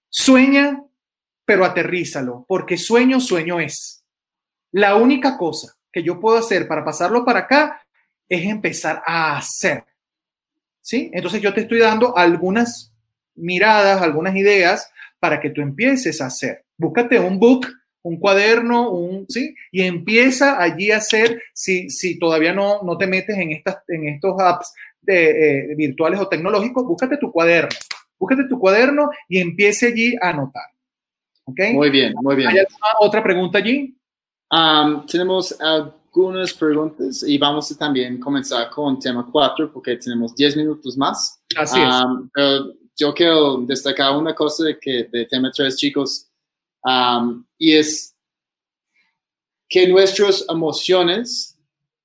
[0.08, 0.80] Sueña
[1.44, 4.02] pero aterrízalo, porque sueño, sueño es.
[4.72, 7.82] La única cosa que yo puedo hacer para pasarlo para acá
[8.28, 9.84] es empezar a hacer.
[10.80, 11.10] ¿Sí?
[11.12, 12.92] Entonces yo te estoy dando algunas
[13.34, 16.64] miradas, algunas ideas para que tú empieces a hacer.
[16.76, 17.66] Búscate un book,
[18.04, 19.54] un cuaderno, un, ¿sí?
[19.72, 24.08] Y empieza allí a hacer, si, si todavía no, no te metes en, estas, en
[24.08, 27.70] estos apps de, eh, virtuales o tecnológicos, búscate tu cuaderno.
[28.18, 30.64] Búscate tu cuaderno y empiece allí a anotar.
[31.44, 31.60] ¿Ok?
[31.72, 32.50] Muy bien, muy bien.
[32.50, 33.96] ¿Hay alguna otra pregunta allí?
[34.50, 40.58] Um, tenemos algunas preguntas y vamos a también comenzar con tema 4 porque tenemos 10
[40.58, 41.40] minutos más.
[41.56, 41.86] Así es.
[41.86, 46.28] Um, pero yo quiero destacar una cosa de, que, de tema 3, chicos,
[46.84, 48.14] um, y es
[49.68, 51.58] que nuestras emociones,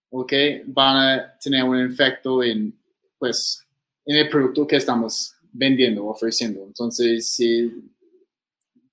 [0.10, 0.34] ¿ok?
[0.66, 2.76] Van a tener un efecto en,
[3.18, 3.66] pues,
[4.06, 6.64] en el producto que estamos vendiendo, ofreciendo.
[6.64, 7.72] Entonces, si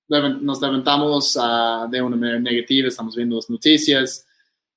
[0.09, 4.25] nos levantamos uh, de una manera negativa, estamos viendo las noticias,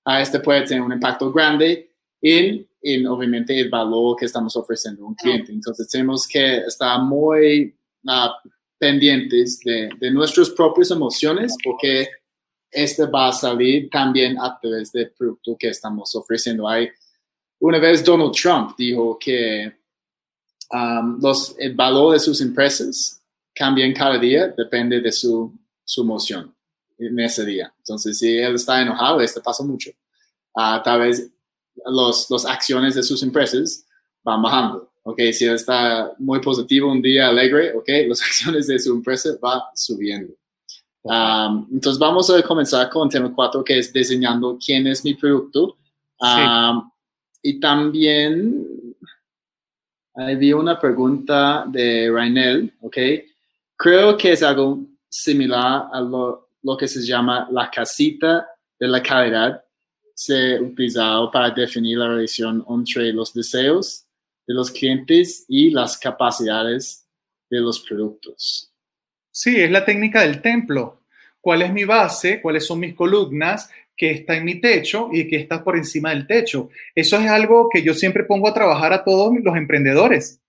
[0.07, 1.91] uh, este puede tener un impacto grande
[2.23, 5.53] en, en, obviamente, el valor que estamos ofreciendo a un cliente.
[5.53, 8.49] Entonces, tenemos que estar muy uh,
[8.81, 12.09] pendientes de, de, nuestras propias emociones porque
[12.71, 16.67] este va a salir también a través del producto que estamos ofreciendo.
[16.67, 16.89] Hay,
[17.59, 19.71] una vez Donald Trump dijo que
[20.71, 23.23] um, los, el valor de sus empresas
[23.55, 25.53] cambian cada día, depende de su,
[25.85, 26.55] su emoción
[26.99, 27.73] en ese día.
[27.77, 29.91] Entonces, si él está enojado, esto pasa mucho.
[30.55, 31.31] Uh, tal vez
[31.85, 33.85] las los acciones de sus empresas
[34.23, 34.90] van bajando.
[35.03, 39.61] Okay, si está muy positivo un día alegre, okay, las acciones de su empresa van
[39.75, 40.35] subiendo.
[41.03, 45.15] Um, entonces vamos a comenzar con el tema 4, que es diseñando quién es mi
[45.15, 45.79] producto.
[46.21, 46.89] Um, sí.
[47.43, 48.95] Y también
[50.15, 52.97] había una pregunta de Rainel, ¿ok?
[53.77, 58.47] Creo que es algo similar a lo, lo que se llama la casita
[58.79, 59.65] de la calidad.
[60.15, 64.05] Se ha utilizado para definir la relación entre los deseos
[64.51, 67.07] de los clientes y las capacidades
[67.49, 68.75] de los productos.
[69.31, 71.05] Sí, es la técnica del templo.
[71.41, 72.41] ¿Cuál es mi base?
[72.41, 73.71] ¿Cuáles son mis columnas?
[73.97, 76.69] ¿Qué está en mi techo y qué está por encima del techo?
[76.93, 80.41] Eso es algo que yo siempre pongo a trabajar a todos los emprendedores.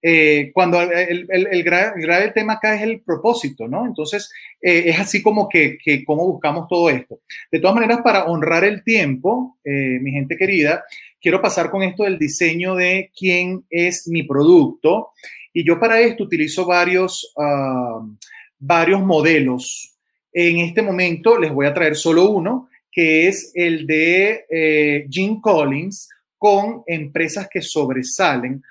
[0.00, 3.84] Eh, cuando el, el, el, grave, el, tema acá es el propósito, ¿no?
[3.84, 4.30] Entonces,
[4.60, 7.20] eh, es así como que, que, cómo buscamos todo esto.
[7.50, 10.84] De todas maneras, para honrar el tiempo, eh, mi gente querida,
[11.24, 15.12] quiero pasar con esto del diseño de quién es mi producto.
[15.54, 18.14] Y yo para esto utilizo varios, uh,
[18.58, 19.96] varios modelos.
[20.30, 25.40] En este momento les voy a traer solo uno, que es el de eh, Jim
[25.40, 28.62] Collins con empresas que sobresalen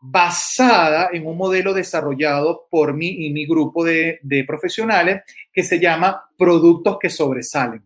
[0.00, 5.78] basada en un modelo desarrollado por mí y mi grupo de, de profesionales que se
[5.78, 7.82] llama productos que sobresalen.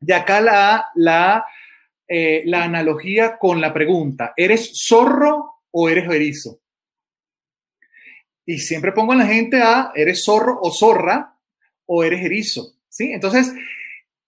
[0.00, 1.44] Y acá la, la,
[2.12, 6.60] eh, la analogía con la pregunta, ¿eres zorro o eres erizo?
[8.44, 11.36] Y siempre pongo a la gente a, ¿eres zorro o zorra
[11.86, 12.74] o eres erizo?
[12.88, 13.12] ¿Sí?
[13.12, 13.52] Entonces,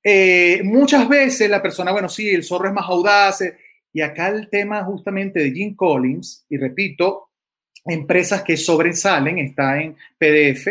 [0.01, 3.43] eh, muchas veces la persona, bueno, sí, el zorro es más audaz,
[3.93, 7.31] y acá el tema justamente de Jim Collins, y repito,
[7.85, 10.69] empresas que sobresalen, está en PDF,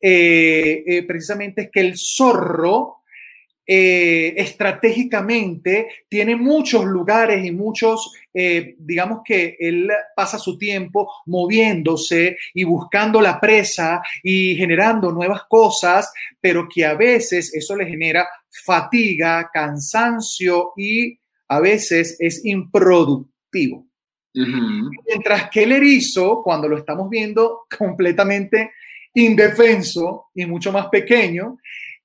[0.00, 3.03] eh, eh, precisamente es que el zorro
[3.66, 12.36] eh, estratégicamente tiene muchos lugares y muchos, eh, digamos que él pasa su tiempo moviéndose
[12.52, 18.28] y buscando la presa y generando nuevas cosas, pero que a veces eso le genera
[18.64, 23.86] fatiga, cansancio y a veces es improductivo.
[24.34, 24.90] Uh -huh.
[25.06, 28.72] Mientras que el erizo, cuando lo estamos viendo completamente
[29.14, 31.56] indefenso y mucho más pequeño,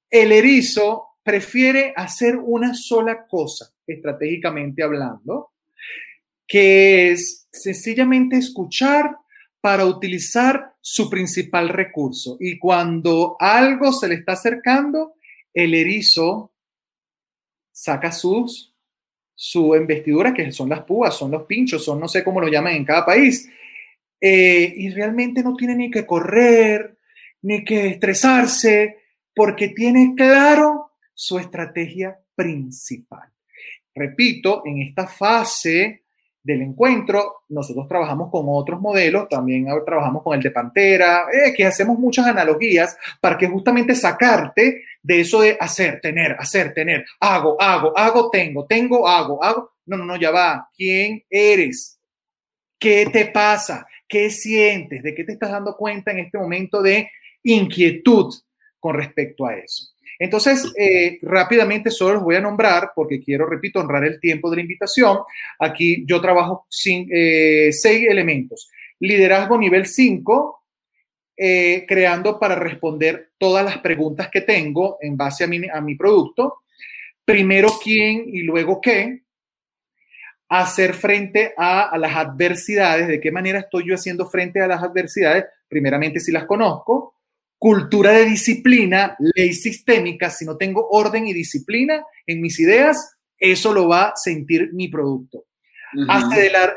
[0.10, 5.52] el erizo prefiere hacer una sola cosa, estratégicamente hablando,
[6.48, 9.16] que es sencillamente escuchar
[9.62, 12.38] para utilizar su principal recurso.
[12.40, 15.14] Y cuando algo se le está acercando,
[15.54, 16.54] el erizo
[17.72, 18.70] saca sus
[19.42, 22.76] su investidura, que son las púas, son los pinchos, son no sé cómo lo llaman
[22.76, 23.50] en cada país.
[24.20, 26.98] Eh, y realmente no tiene ni que correr,
[27.44, 28.98] ni que estresarse,
[29.34, 30.89] porque tiene claro
[31.20, 33.30] su estrategia principal.
[33.94, 36.06] Repito, en esta fase
[36.42, 41.66] del encuentro, nosotros trabajamos con otros modelos, también trabajamos con el de Pantera, eh, que
[41.66, 47.62] hacemos muchas analogías para que justamente sacarte de eso de hacer, tener, hacer, tener, hago,
[47.62, 49.74] hago, hago, tengo, tengo, hago, hago.
[49.88, 50.70] No, no, no, ya va.
[50.74, 52.00] ¿Quién eres?
[52.80, 53.86] ¿Qué te pasa?
[54.08, 55.04] ¿Qué sientes?
[55.04, 57.12] ¿De qué te estás dando cuenta en este momento de
[57.44, 58.34] inquietud
[58.80, 59.99] con respecto a eso?
[60.20, 64.58] Entonces, eh, rápidamente solo los voy a nombrar porque quiero, repito, honrar el tiempo de
[64.58, 65.20] la invitación.
[65.58, 68.70] Aquí yo trabajo sin, eh, seis elementos.
[69.00, 70.66] Liderazgo nivel 5,
[71.38, 75.96] eh, creando para responder todas las preguntas que tengo en base a mi, a mi
[75.96, 76.64] producto.
[77.24, 79.22] Primero quién y luego qué.
[80.50, 83.08] Hacer frente a, las adversidades.
[83.08, 85.46] ¿De qué manera estoy yo haciendo frente a las adversidades?
[85.70, 87.19] Primeramente, si las conozco
[87.60, 93.74] cultura de disciplina, ley sistémica, si no tengo orden y disciplina en mis ideas, eso
[93.74, 95.46] lo va a sentir mi producto.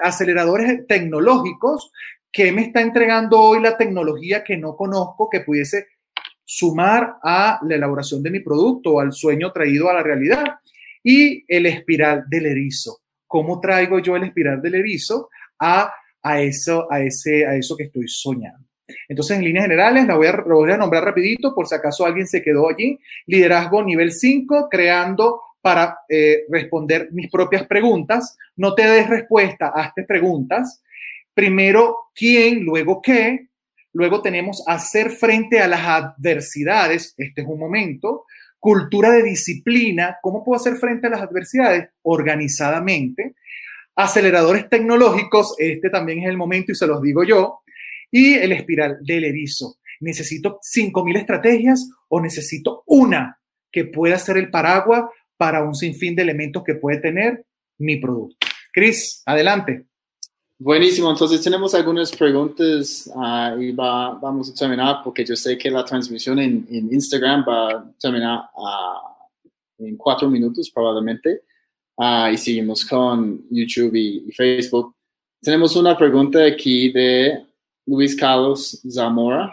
[0.02, 1.92] aceleradores tecnológicos,
[2.32, 5.86] ¿qué me está entregando hoy la tecnología que no conozco que pudiese
[6.44, 10.44] sumar a la elaboración de mi producto o al sueño traído a la realidad?
[11.04, 13.00] Y el espiral del erizo.
[13.26, 15.28] ¿Cómo traigo yo el espiral del erizo
[15.58, 18.61] a, a, eso, a, ese, a eso que estoy soñando?
[19.08, 22.26] Entonces, en líneas generales, la voy a, voy a nombrar rapidito por si acaso alguien
[22.26, 22.98] se quedó allí.
[23.26, 28.36] Liderazgo nivel 5, creando para eh, responder mis propias preguntas.
[28.56, 30.82] No te des respuesta, hazte preguntas.
[31.32, 32.64] Primero, ¿quién?
[32.64, 33.48] Luego, ¿qué?
[33.94, 37.14] Luego tenemos hacer frente a las adversidades.
[37.16, 38.24] Este es un momento.
[38.58, 40.18] Cultura de disciplina.
[40.20, 41.90] ¿Cómo puedo hacer frente a las adversidades?
[42.02, 43.34] Organizadamente.
[43.94, 45.54] Aceleradores tecnológicos.
[45.58, 47.61] Este también es el momento y se los digo yo.
[48.12, 49.78] Y el espiral del erizo.
[50.00, 53.40] ¿Necesito 5.000 estrategias o necesito una
[53.72, 55.04] que pueda ser el paraguas
[55.36, 57.44] para un sinfín de elementos que puede tener
[57.78, 58.46] mi producto?
[58.72, 59.86] Cris, adelante.
[60.64, 65.68] Buenísimo, entonces tenemos algunas preguntas uh, y va, vamos a terminar porque yo sé que
[65.68, 71.42] la transmisión en, en Instagram va a terminar uh, en cuatro minutos probablemente
[71.96, 74.94] uh, y seguimos con YouTube y, y, Facebook.
[75.40, 77.44] Tenemos una pregunta aquí de
[77.86, 79.52] Luis Carlos Zamora,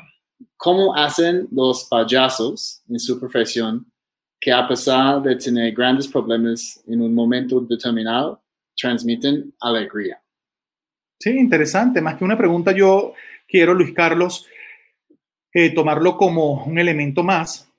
[0.56, 3.86] ¿cómo hacen los payasos en su profesión
[4.40, 8.42] que a pesar de tener grandes problemas en un momento determinado,
[8.76, 10.22] transmiten alegría?
[11.20, 12.02] Sí, interesante.
[12.02, 13.14] Más que una pregunta, yo
[13.48, 14.48] quiero, Luis Carlos,
[15.54, 17.70] eh, tomarlo como un elemento más.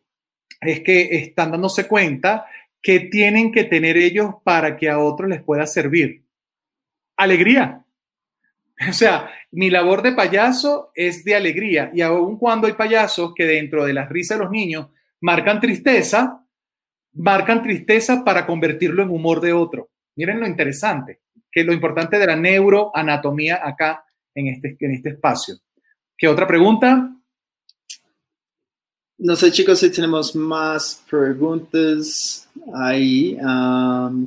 [0.61, 2.45] Es que están dándose cuenta
[2.83, 6.23] que tienen que tener ellos para que a otros les pueda servir.
[7.17, 7.85] Alegría.
[8.89, 13.45] O sea, mi labor de payaso es de alegría y aun cuando hay payasos que
[13.45, 14.89] dentro de la risa de los niños
[15.20, 16.45] marcan tristeza,
[17.12, 19.91] marcan tristeza para convertirlo en humor de otro.
[20.16, 21.20] Miren lo interesante,
[21.51, 24.05] que lo importante de la neuroanatomía acá
[24.35, 25.57] en este, en este espacio.
[26.16, 27.16] ¿Qué otra pregunta?
[29.18, 33.37] No sé, chicos, si tenemos más preguntas ahí.
[33.39, 34.24] Um,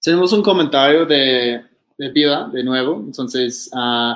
[0.00, 1.67] tenemos un comentario de
[1.98, 3.02] de vida, de nuevo.
[3.04, 4.14] Entonces, uh,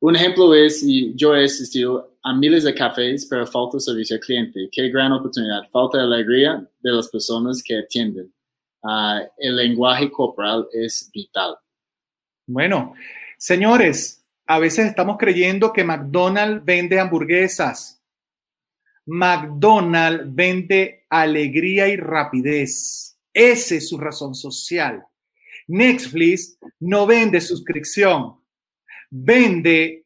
[0.00, 4.20] un ejemplo es, y yo he asistido a miles de cafés, pero falta servicio al
[4.20, 4.68] cliente.
[4.70, 5.68] Qué gran oportunidad.
[5.70, 8.32] Falta alegría de las personas que atienden.
[8.82, 11.56] Uh, el lenguaje corporal es vital.
[12.46, 12.94] Bueno,
[13.38, 18.02] señores, a veces estamos creyendo que McDonald's vende hamburguesas.
[19.06, 23.18] McDonald's vende alegría y rapidez.
[23.32, 25.02] Esa es su razón social.
[25.68, 28.36] Netflix no vende suscripción,
[29.10, 30.04] vende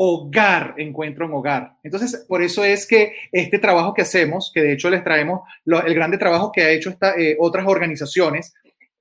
[0.00, 1.72] hogar, encuentro en hogar.
[1.82, 5.94] Entonces, por eso es que este trabajo que hacemos, que de hecho les traemos el
[5.94, 8.54] grande trabajo que ha hecho eh, otras organizaciones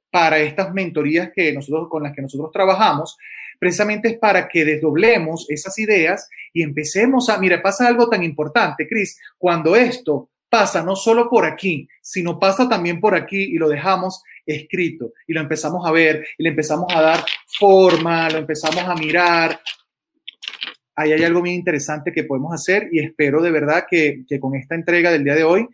[0.09, 3.15] para estas mentorías que nosotros, con las que nosotros trabajamos,
[3.59, 8.87] precisamente es para que desdoblemos esas ideas y empecemos a, mira, pasa algo tan importante,
[8.87, 13.69] Cris, cuando esto pasa no solo por aquí, sino pasa también por aquí y lo
[13.69, 17.25] dejamos escrito y lo empezamos a ver y le empezamos a dar
[17.59, 19.59] forma, lo empezamos a mirar.
[20.95, 24.55] Ahí hay algo bien interesante que podemos hacer y espero de verdad que, que con
[24.55, 25.67] esta entrega del día de hoy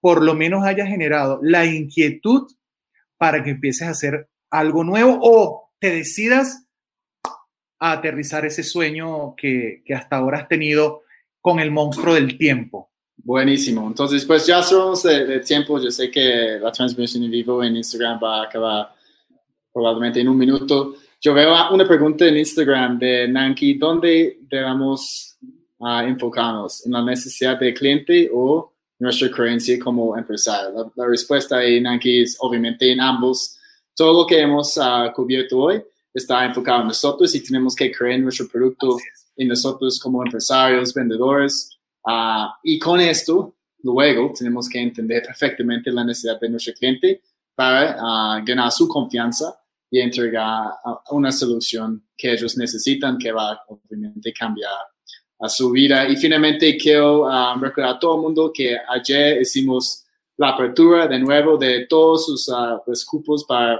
[0.00, 2.48] por lo menos haya generado la inquietud
[3.16, 6.64] para que empieces a hacer algo nuevo o te decidas
[7.78, 11.02] a aterrizar ese sueño que, que hasta ahora has tenido
[11.40, 12.90] con el monstruo del tiempo.
[13.26, 13.88] Buenísimo.
[13.88, 15.80] Entonces, pues ya somos de, tiempo.
[15.80, 18.94] Yo sé que la transmisión en vivo en Instagram va a acabar
[19.72, 20.94] probablemente en un minuto.
[21.20, 25.36] Yo veo una pregunta en Instagram de Nanki, ¿dónde debemos
[25.78, 26.86] uh, enfocarnos?
[26.86, 30.92] ¿En la necesidad del cliente o nuestra creencia como empresario?
[30.94, 33.58] La, respuesta ahí, Nanki, es obviamente en ambos.
[33.96, 35.82] Todo lo que hemos uh, cubierto hoy
[36.14, 38.96] está enfocado en nosotros y tenemos que creer nuestro producto
[39.36, 41.75] en nosotros como empresarios, vendedores
[42.06, 47.22] Uh, y con esto, luego tenemos que entender perfectamente la necesidad de nuestro cliente
[47.54, 49.58] para uh, ganar su confianza
[49.90, 50.72] y entregar
[51.10, 54.72] una solución que ellos necesitan que va obviamente cambiar
[55.38, 56.08] a su vida.
[56.08, 60.04] Y finalmente quiero um, recordar a todo el mundo que ayer hicimos
[60.36, 63.76] la apertura de nuevo de todos sus uh, cupos para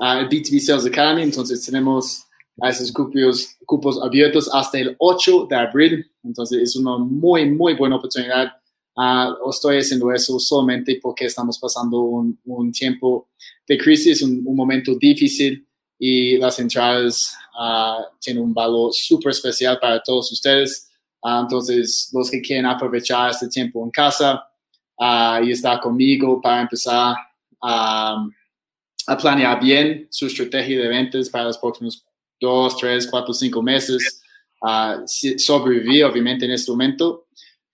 [0.00, 1.22] uh, B2B Sales Academy.
[1.22, 2.24] Entonces tenemos
[2.62, 6.10] a esos cupos, cupos abiertos hasta el 8 de abril.
[6.22, 8.52] Entonces es una muy, muy buena oportunidad.
[8.94, 13.30] Uh, estoy haciendo eso solamente porque estamos pasando un, un tiempo
[13.66, 15.66] de crisis, un, un, momento difícil
[15.98, 20.88] y las entradas uh, tienen un valor súper especial para todos ustedes.
[21.20, 24.46] Uh, entonces, los que quieren aprovechar este tiempo en casa
[25.42, 27.16] y estar conmigo para empezar
[27.60, 28.24] a
[29.20, 32.04] planear bien su estrategia de ventas para los próximos
[32.42, 34.22] dos, tres, cuatro, cinco meses,
[34.60, 35.02] uh,
[35.38, 37.26] sobrevivir obviamente en este momento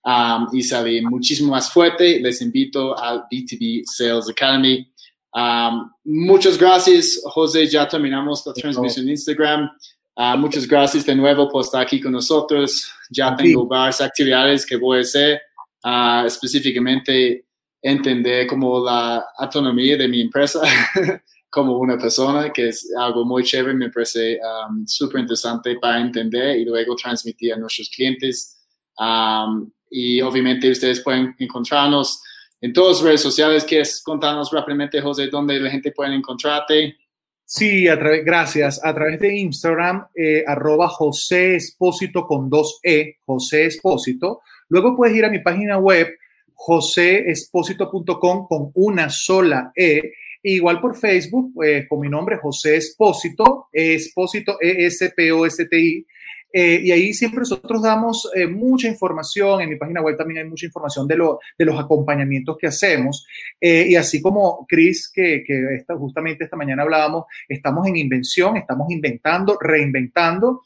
[0.04, 2.20] um, y salir muchísimo más fuerte.
[2.20, 4.86] Les invito al B2B Sales Academy.
[5.34, 7.66] Um, muchas gracias, José.
[7.66, 9.70] Ya terminamos la transmisión en Instagram.
[10.16, 12.90] Uh, muchas gracias de nuevo por estar aquí con nosotros.
[13.10, 15.40] Ya tengo varias actividades que voy a hacer,
[15.84, 17.44] uh, específicamente
[17.80, 20.60] entender como la autonomía de mi empresa.
[21.50, 24.38] como una persona, que es algo muy chévere, me parece
[24.68, 28.58] um, súper interesante para entender y luego transmitir a nuestros clientes.
[28.98, 32.22] Um, y obviamente ustedes pueden encontrarnos
[32.60, 33.64] en todas las redes sociales.
[33.64, 36.96] ¿Quieres contarnos rápidamente, José, dónde la gente puede encontrarte?
[37.44, 38.84] Sí, a través, gracias.
[38.84, 44.42] A través de Instagram, eh, arroba José Espósito con dos E, José Espósito.
[44.68, 46.08] Luego puedes ir a mi página web,
[46.52, 50.12] joséespósito.com con una sola E
[50.50, 56.06] Igual por Facebook, pues, con mi nombre, José Espósito, Espósito, E-S-P-O-S-T-I.
[56.50, 60.48] Eh, y ahí siempre nosotros damos eh, mucha información, en mi página web también hay
[60.48, 63.26] mucha información de, lo, de los acompañamientos que hacemos.
[63.60, 65.44] Eh, y así como Chris, que,
[65.98, 70.62] justamente esta mañana hablábamos, estamos en invención, estamos inventando, reinventando,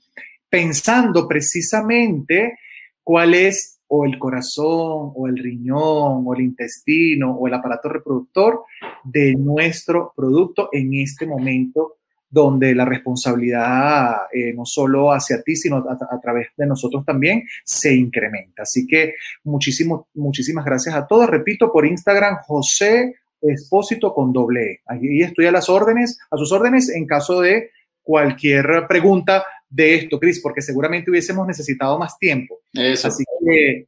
[0.49, 2.57] pensando precisamente
[3.03, 8.63] cuál es o el corazón, o el riñón, o el intestino, o el aparato reproductor
[9.05, 11.97] de nuestro producto en este momento
[12.33, 17.95] donde la responsabilidad eh, no solo hacia ti, sino a, través de nosotros también se
[17.95, 18.63] incrementa.
[18.63, 21.29] Así que muchísimo, muchísimas gracias a todos.
[21.29, 24.81] Repito, por Instagram, José Espósito con doble E.
[24.87, 27.71] Allí estoy a las órdenes, a sus órdenes en caso de
[28.03, 32.61] cualquier pregunta de esto, Cris, porque seguramente hubiésemos necesitado más tiempo.
[32.75, 33.25] Así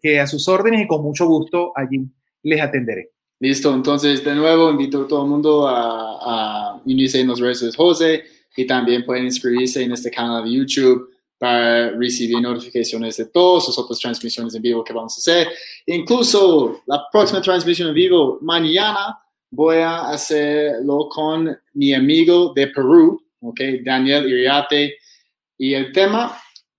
[0.02, 2.06] que, a sus órdenes y con mucho gusto allí
[2.42, 3.10] les atenderé.
[3.45, 7.72] Listo, entonces de nuevo invito a todo el mundo a, unirse en los redes de
[7.72, 8.24] José
[8.57, 13.76] y también pueden inscribirse en este canal de YouTube para recibir notificaciones de todas las
[13.76, 15.53] otras transmisiones en vivo que vamos a hacer.
[15.84, 19.18] Incluso la próxima transmisión en vivo mañana
[19.51, 24.97] voy a hacerlo con mi amigo de Perú, okay, Daniel Iriate
[25.59, 26.34] y el tema,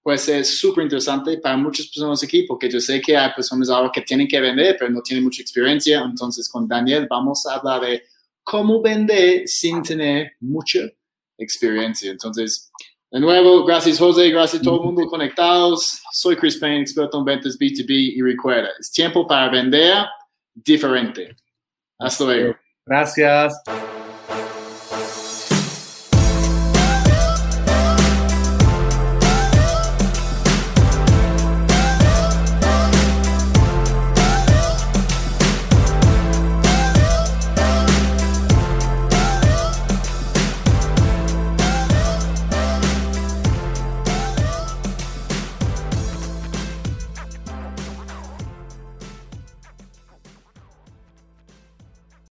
[0.06, 3.90] pues es súper interesante para muchas personas aquí, porque yo sé que hay personas ahora
[3.92, 6.00] que tienen que vender, pero no tienen mucha experiencia.
[6.00, 8.04] Entonces, con Daniel vamos a hablar de
[8.44, 10.82] cómo vender sin tener mucha
[11.40, 12.12] experiencia.
[12.12, 12.70] Entonces,
[13.10, 16.00] de nuevo, gracias José, gracias a todo el mundo conectados.
[16.12, 20.06] Soy Chris Payne, experto en ventas B2B y recuerda, es tiempo para vender
[20.54, 21.36] diferente.
[21.98, 22.56] Hasta luego.
[22.86, 23.56] Gracias.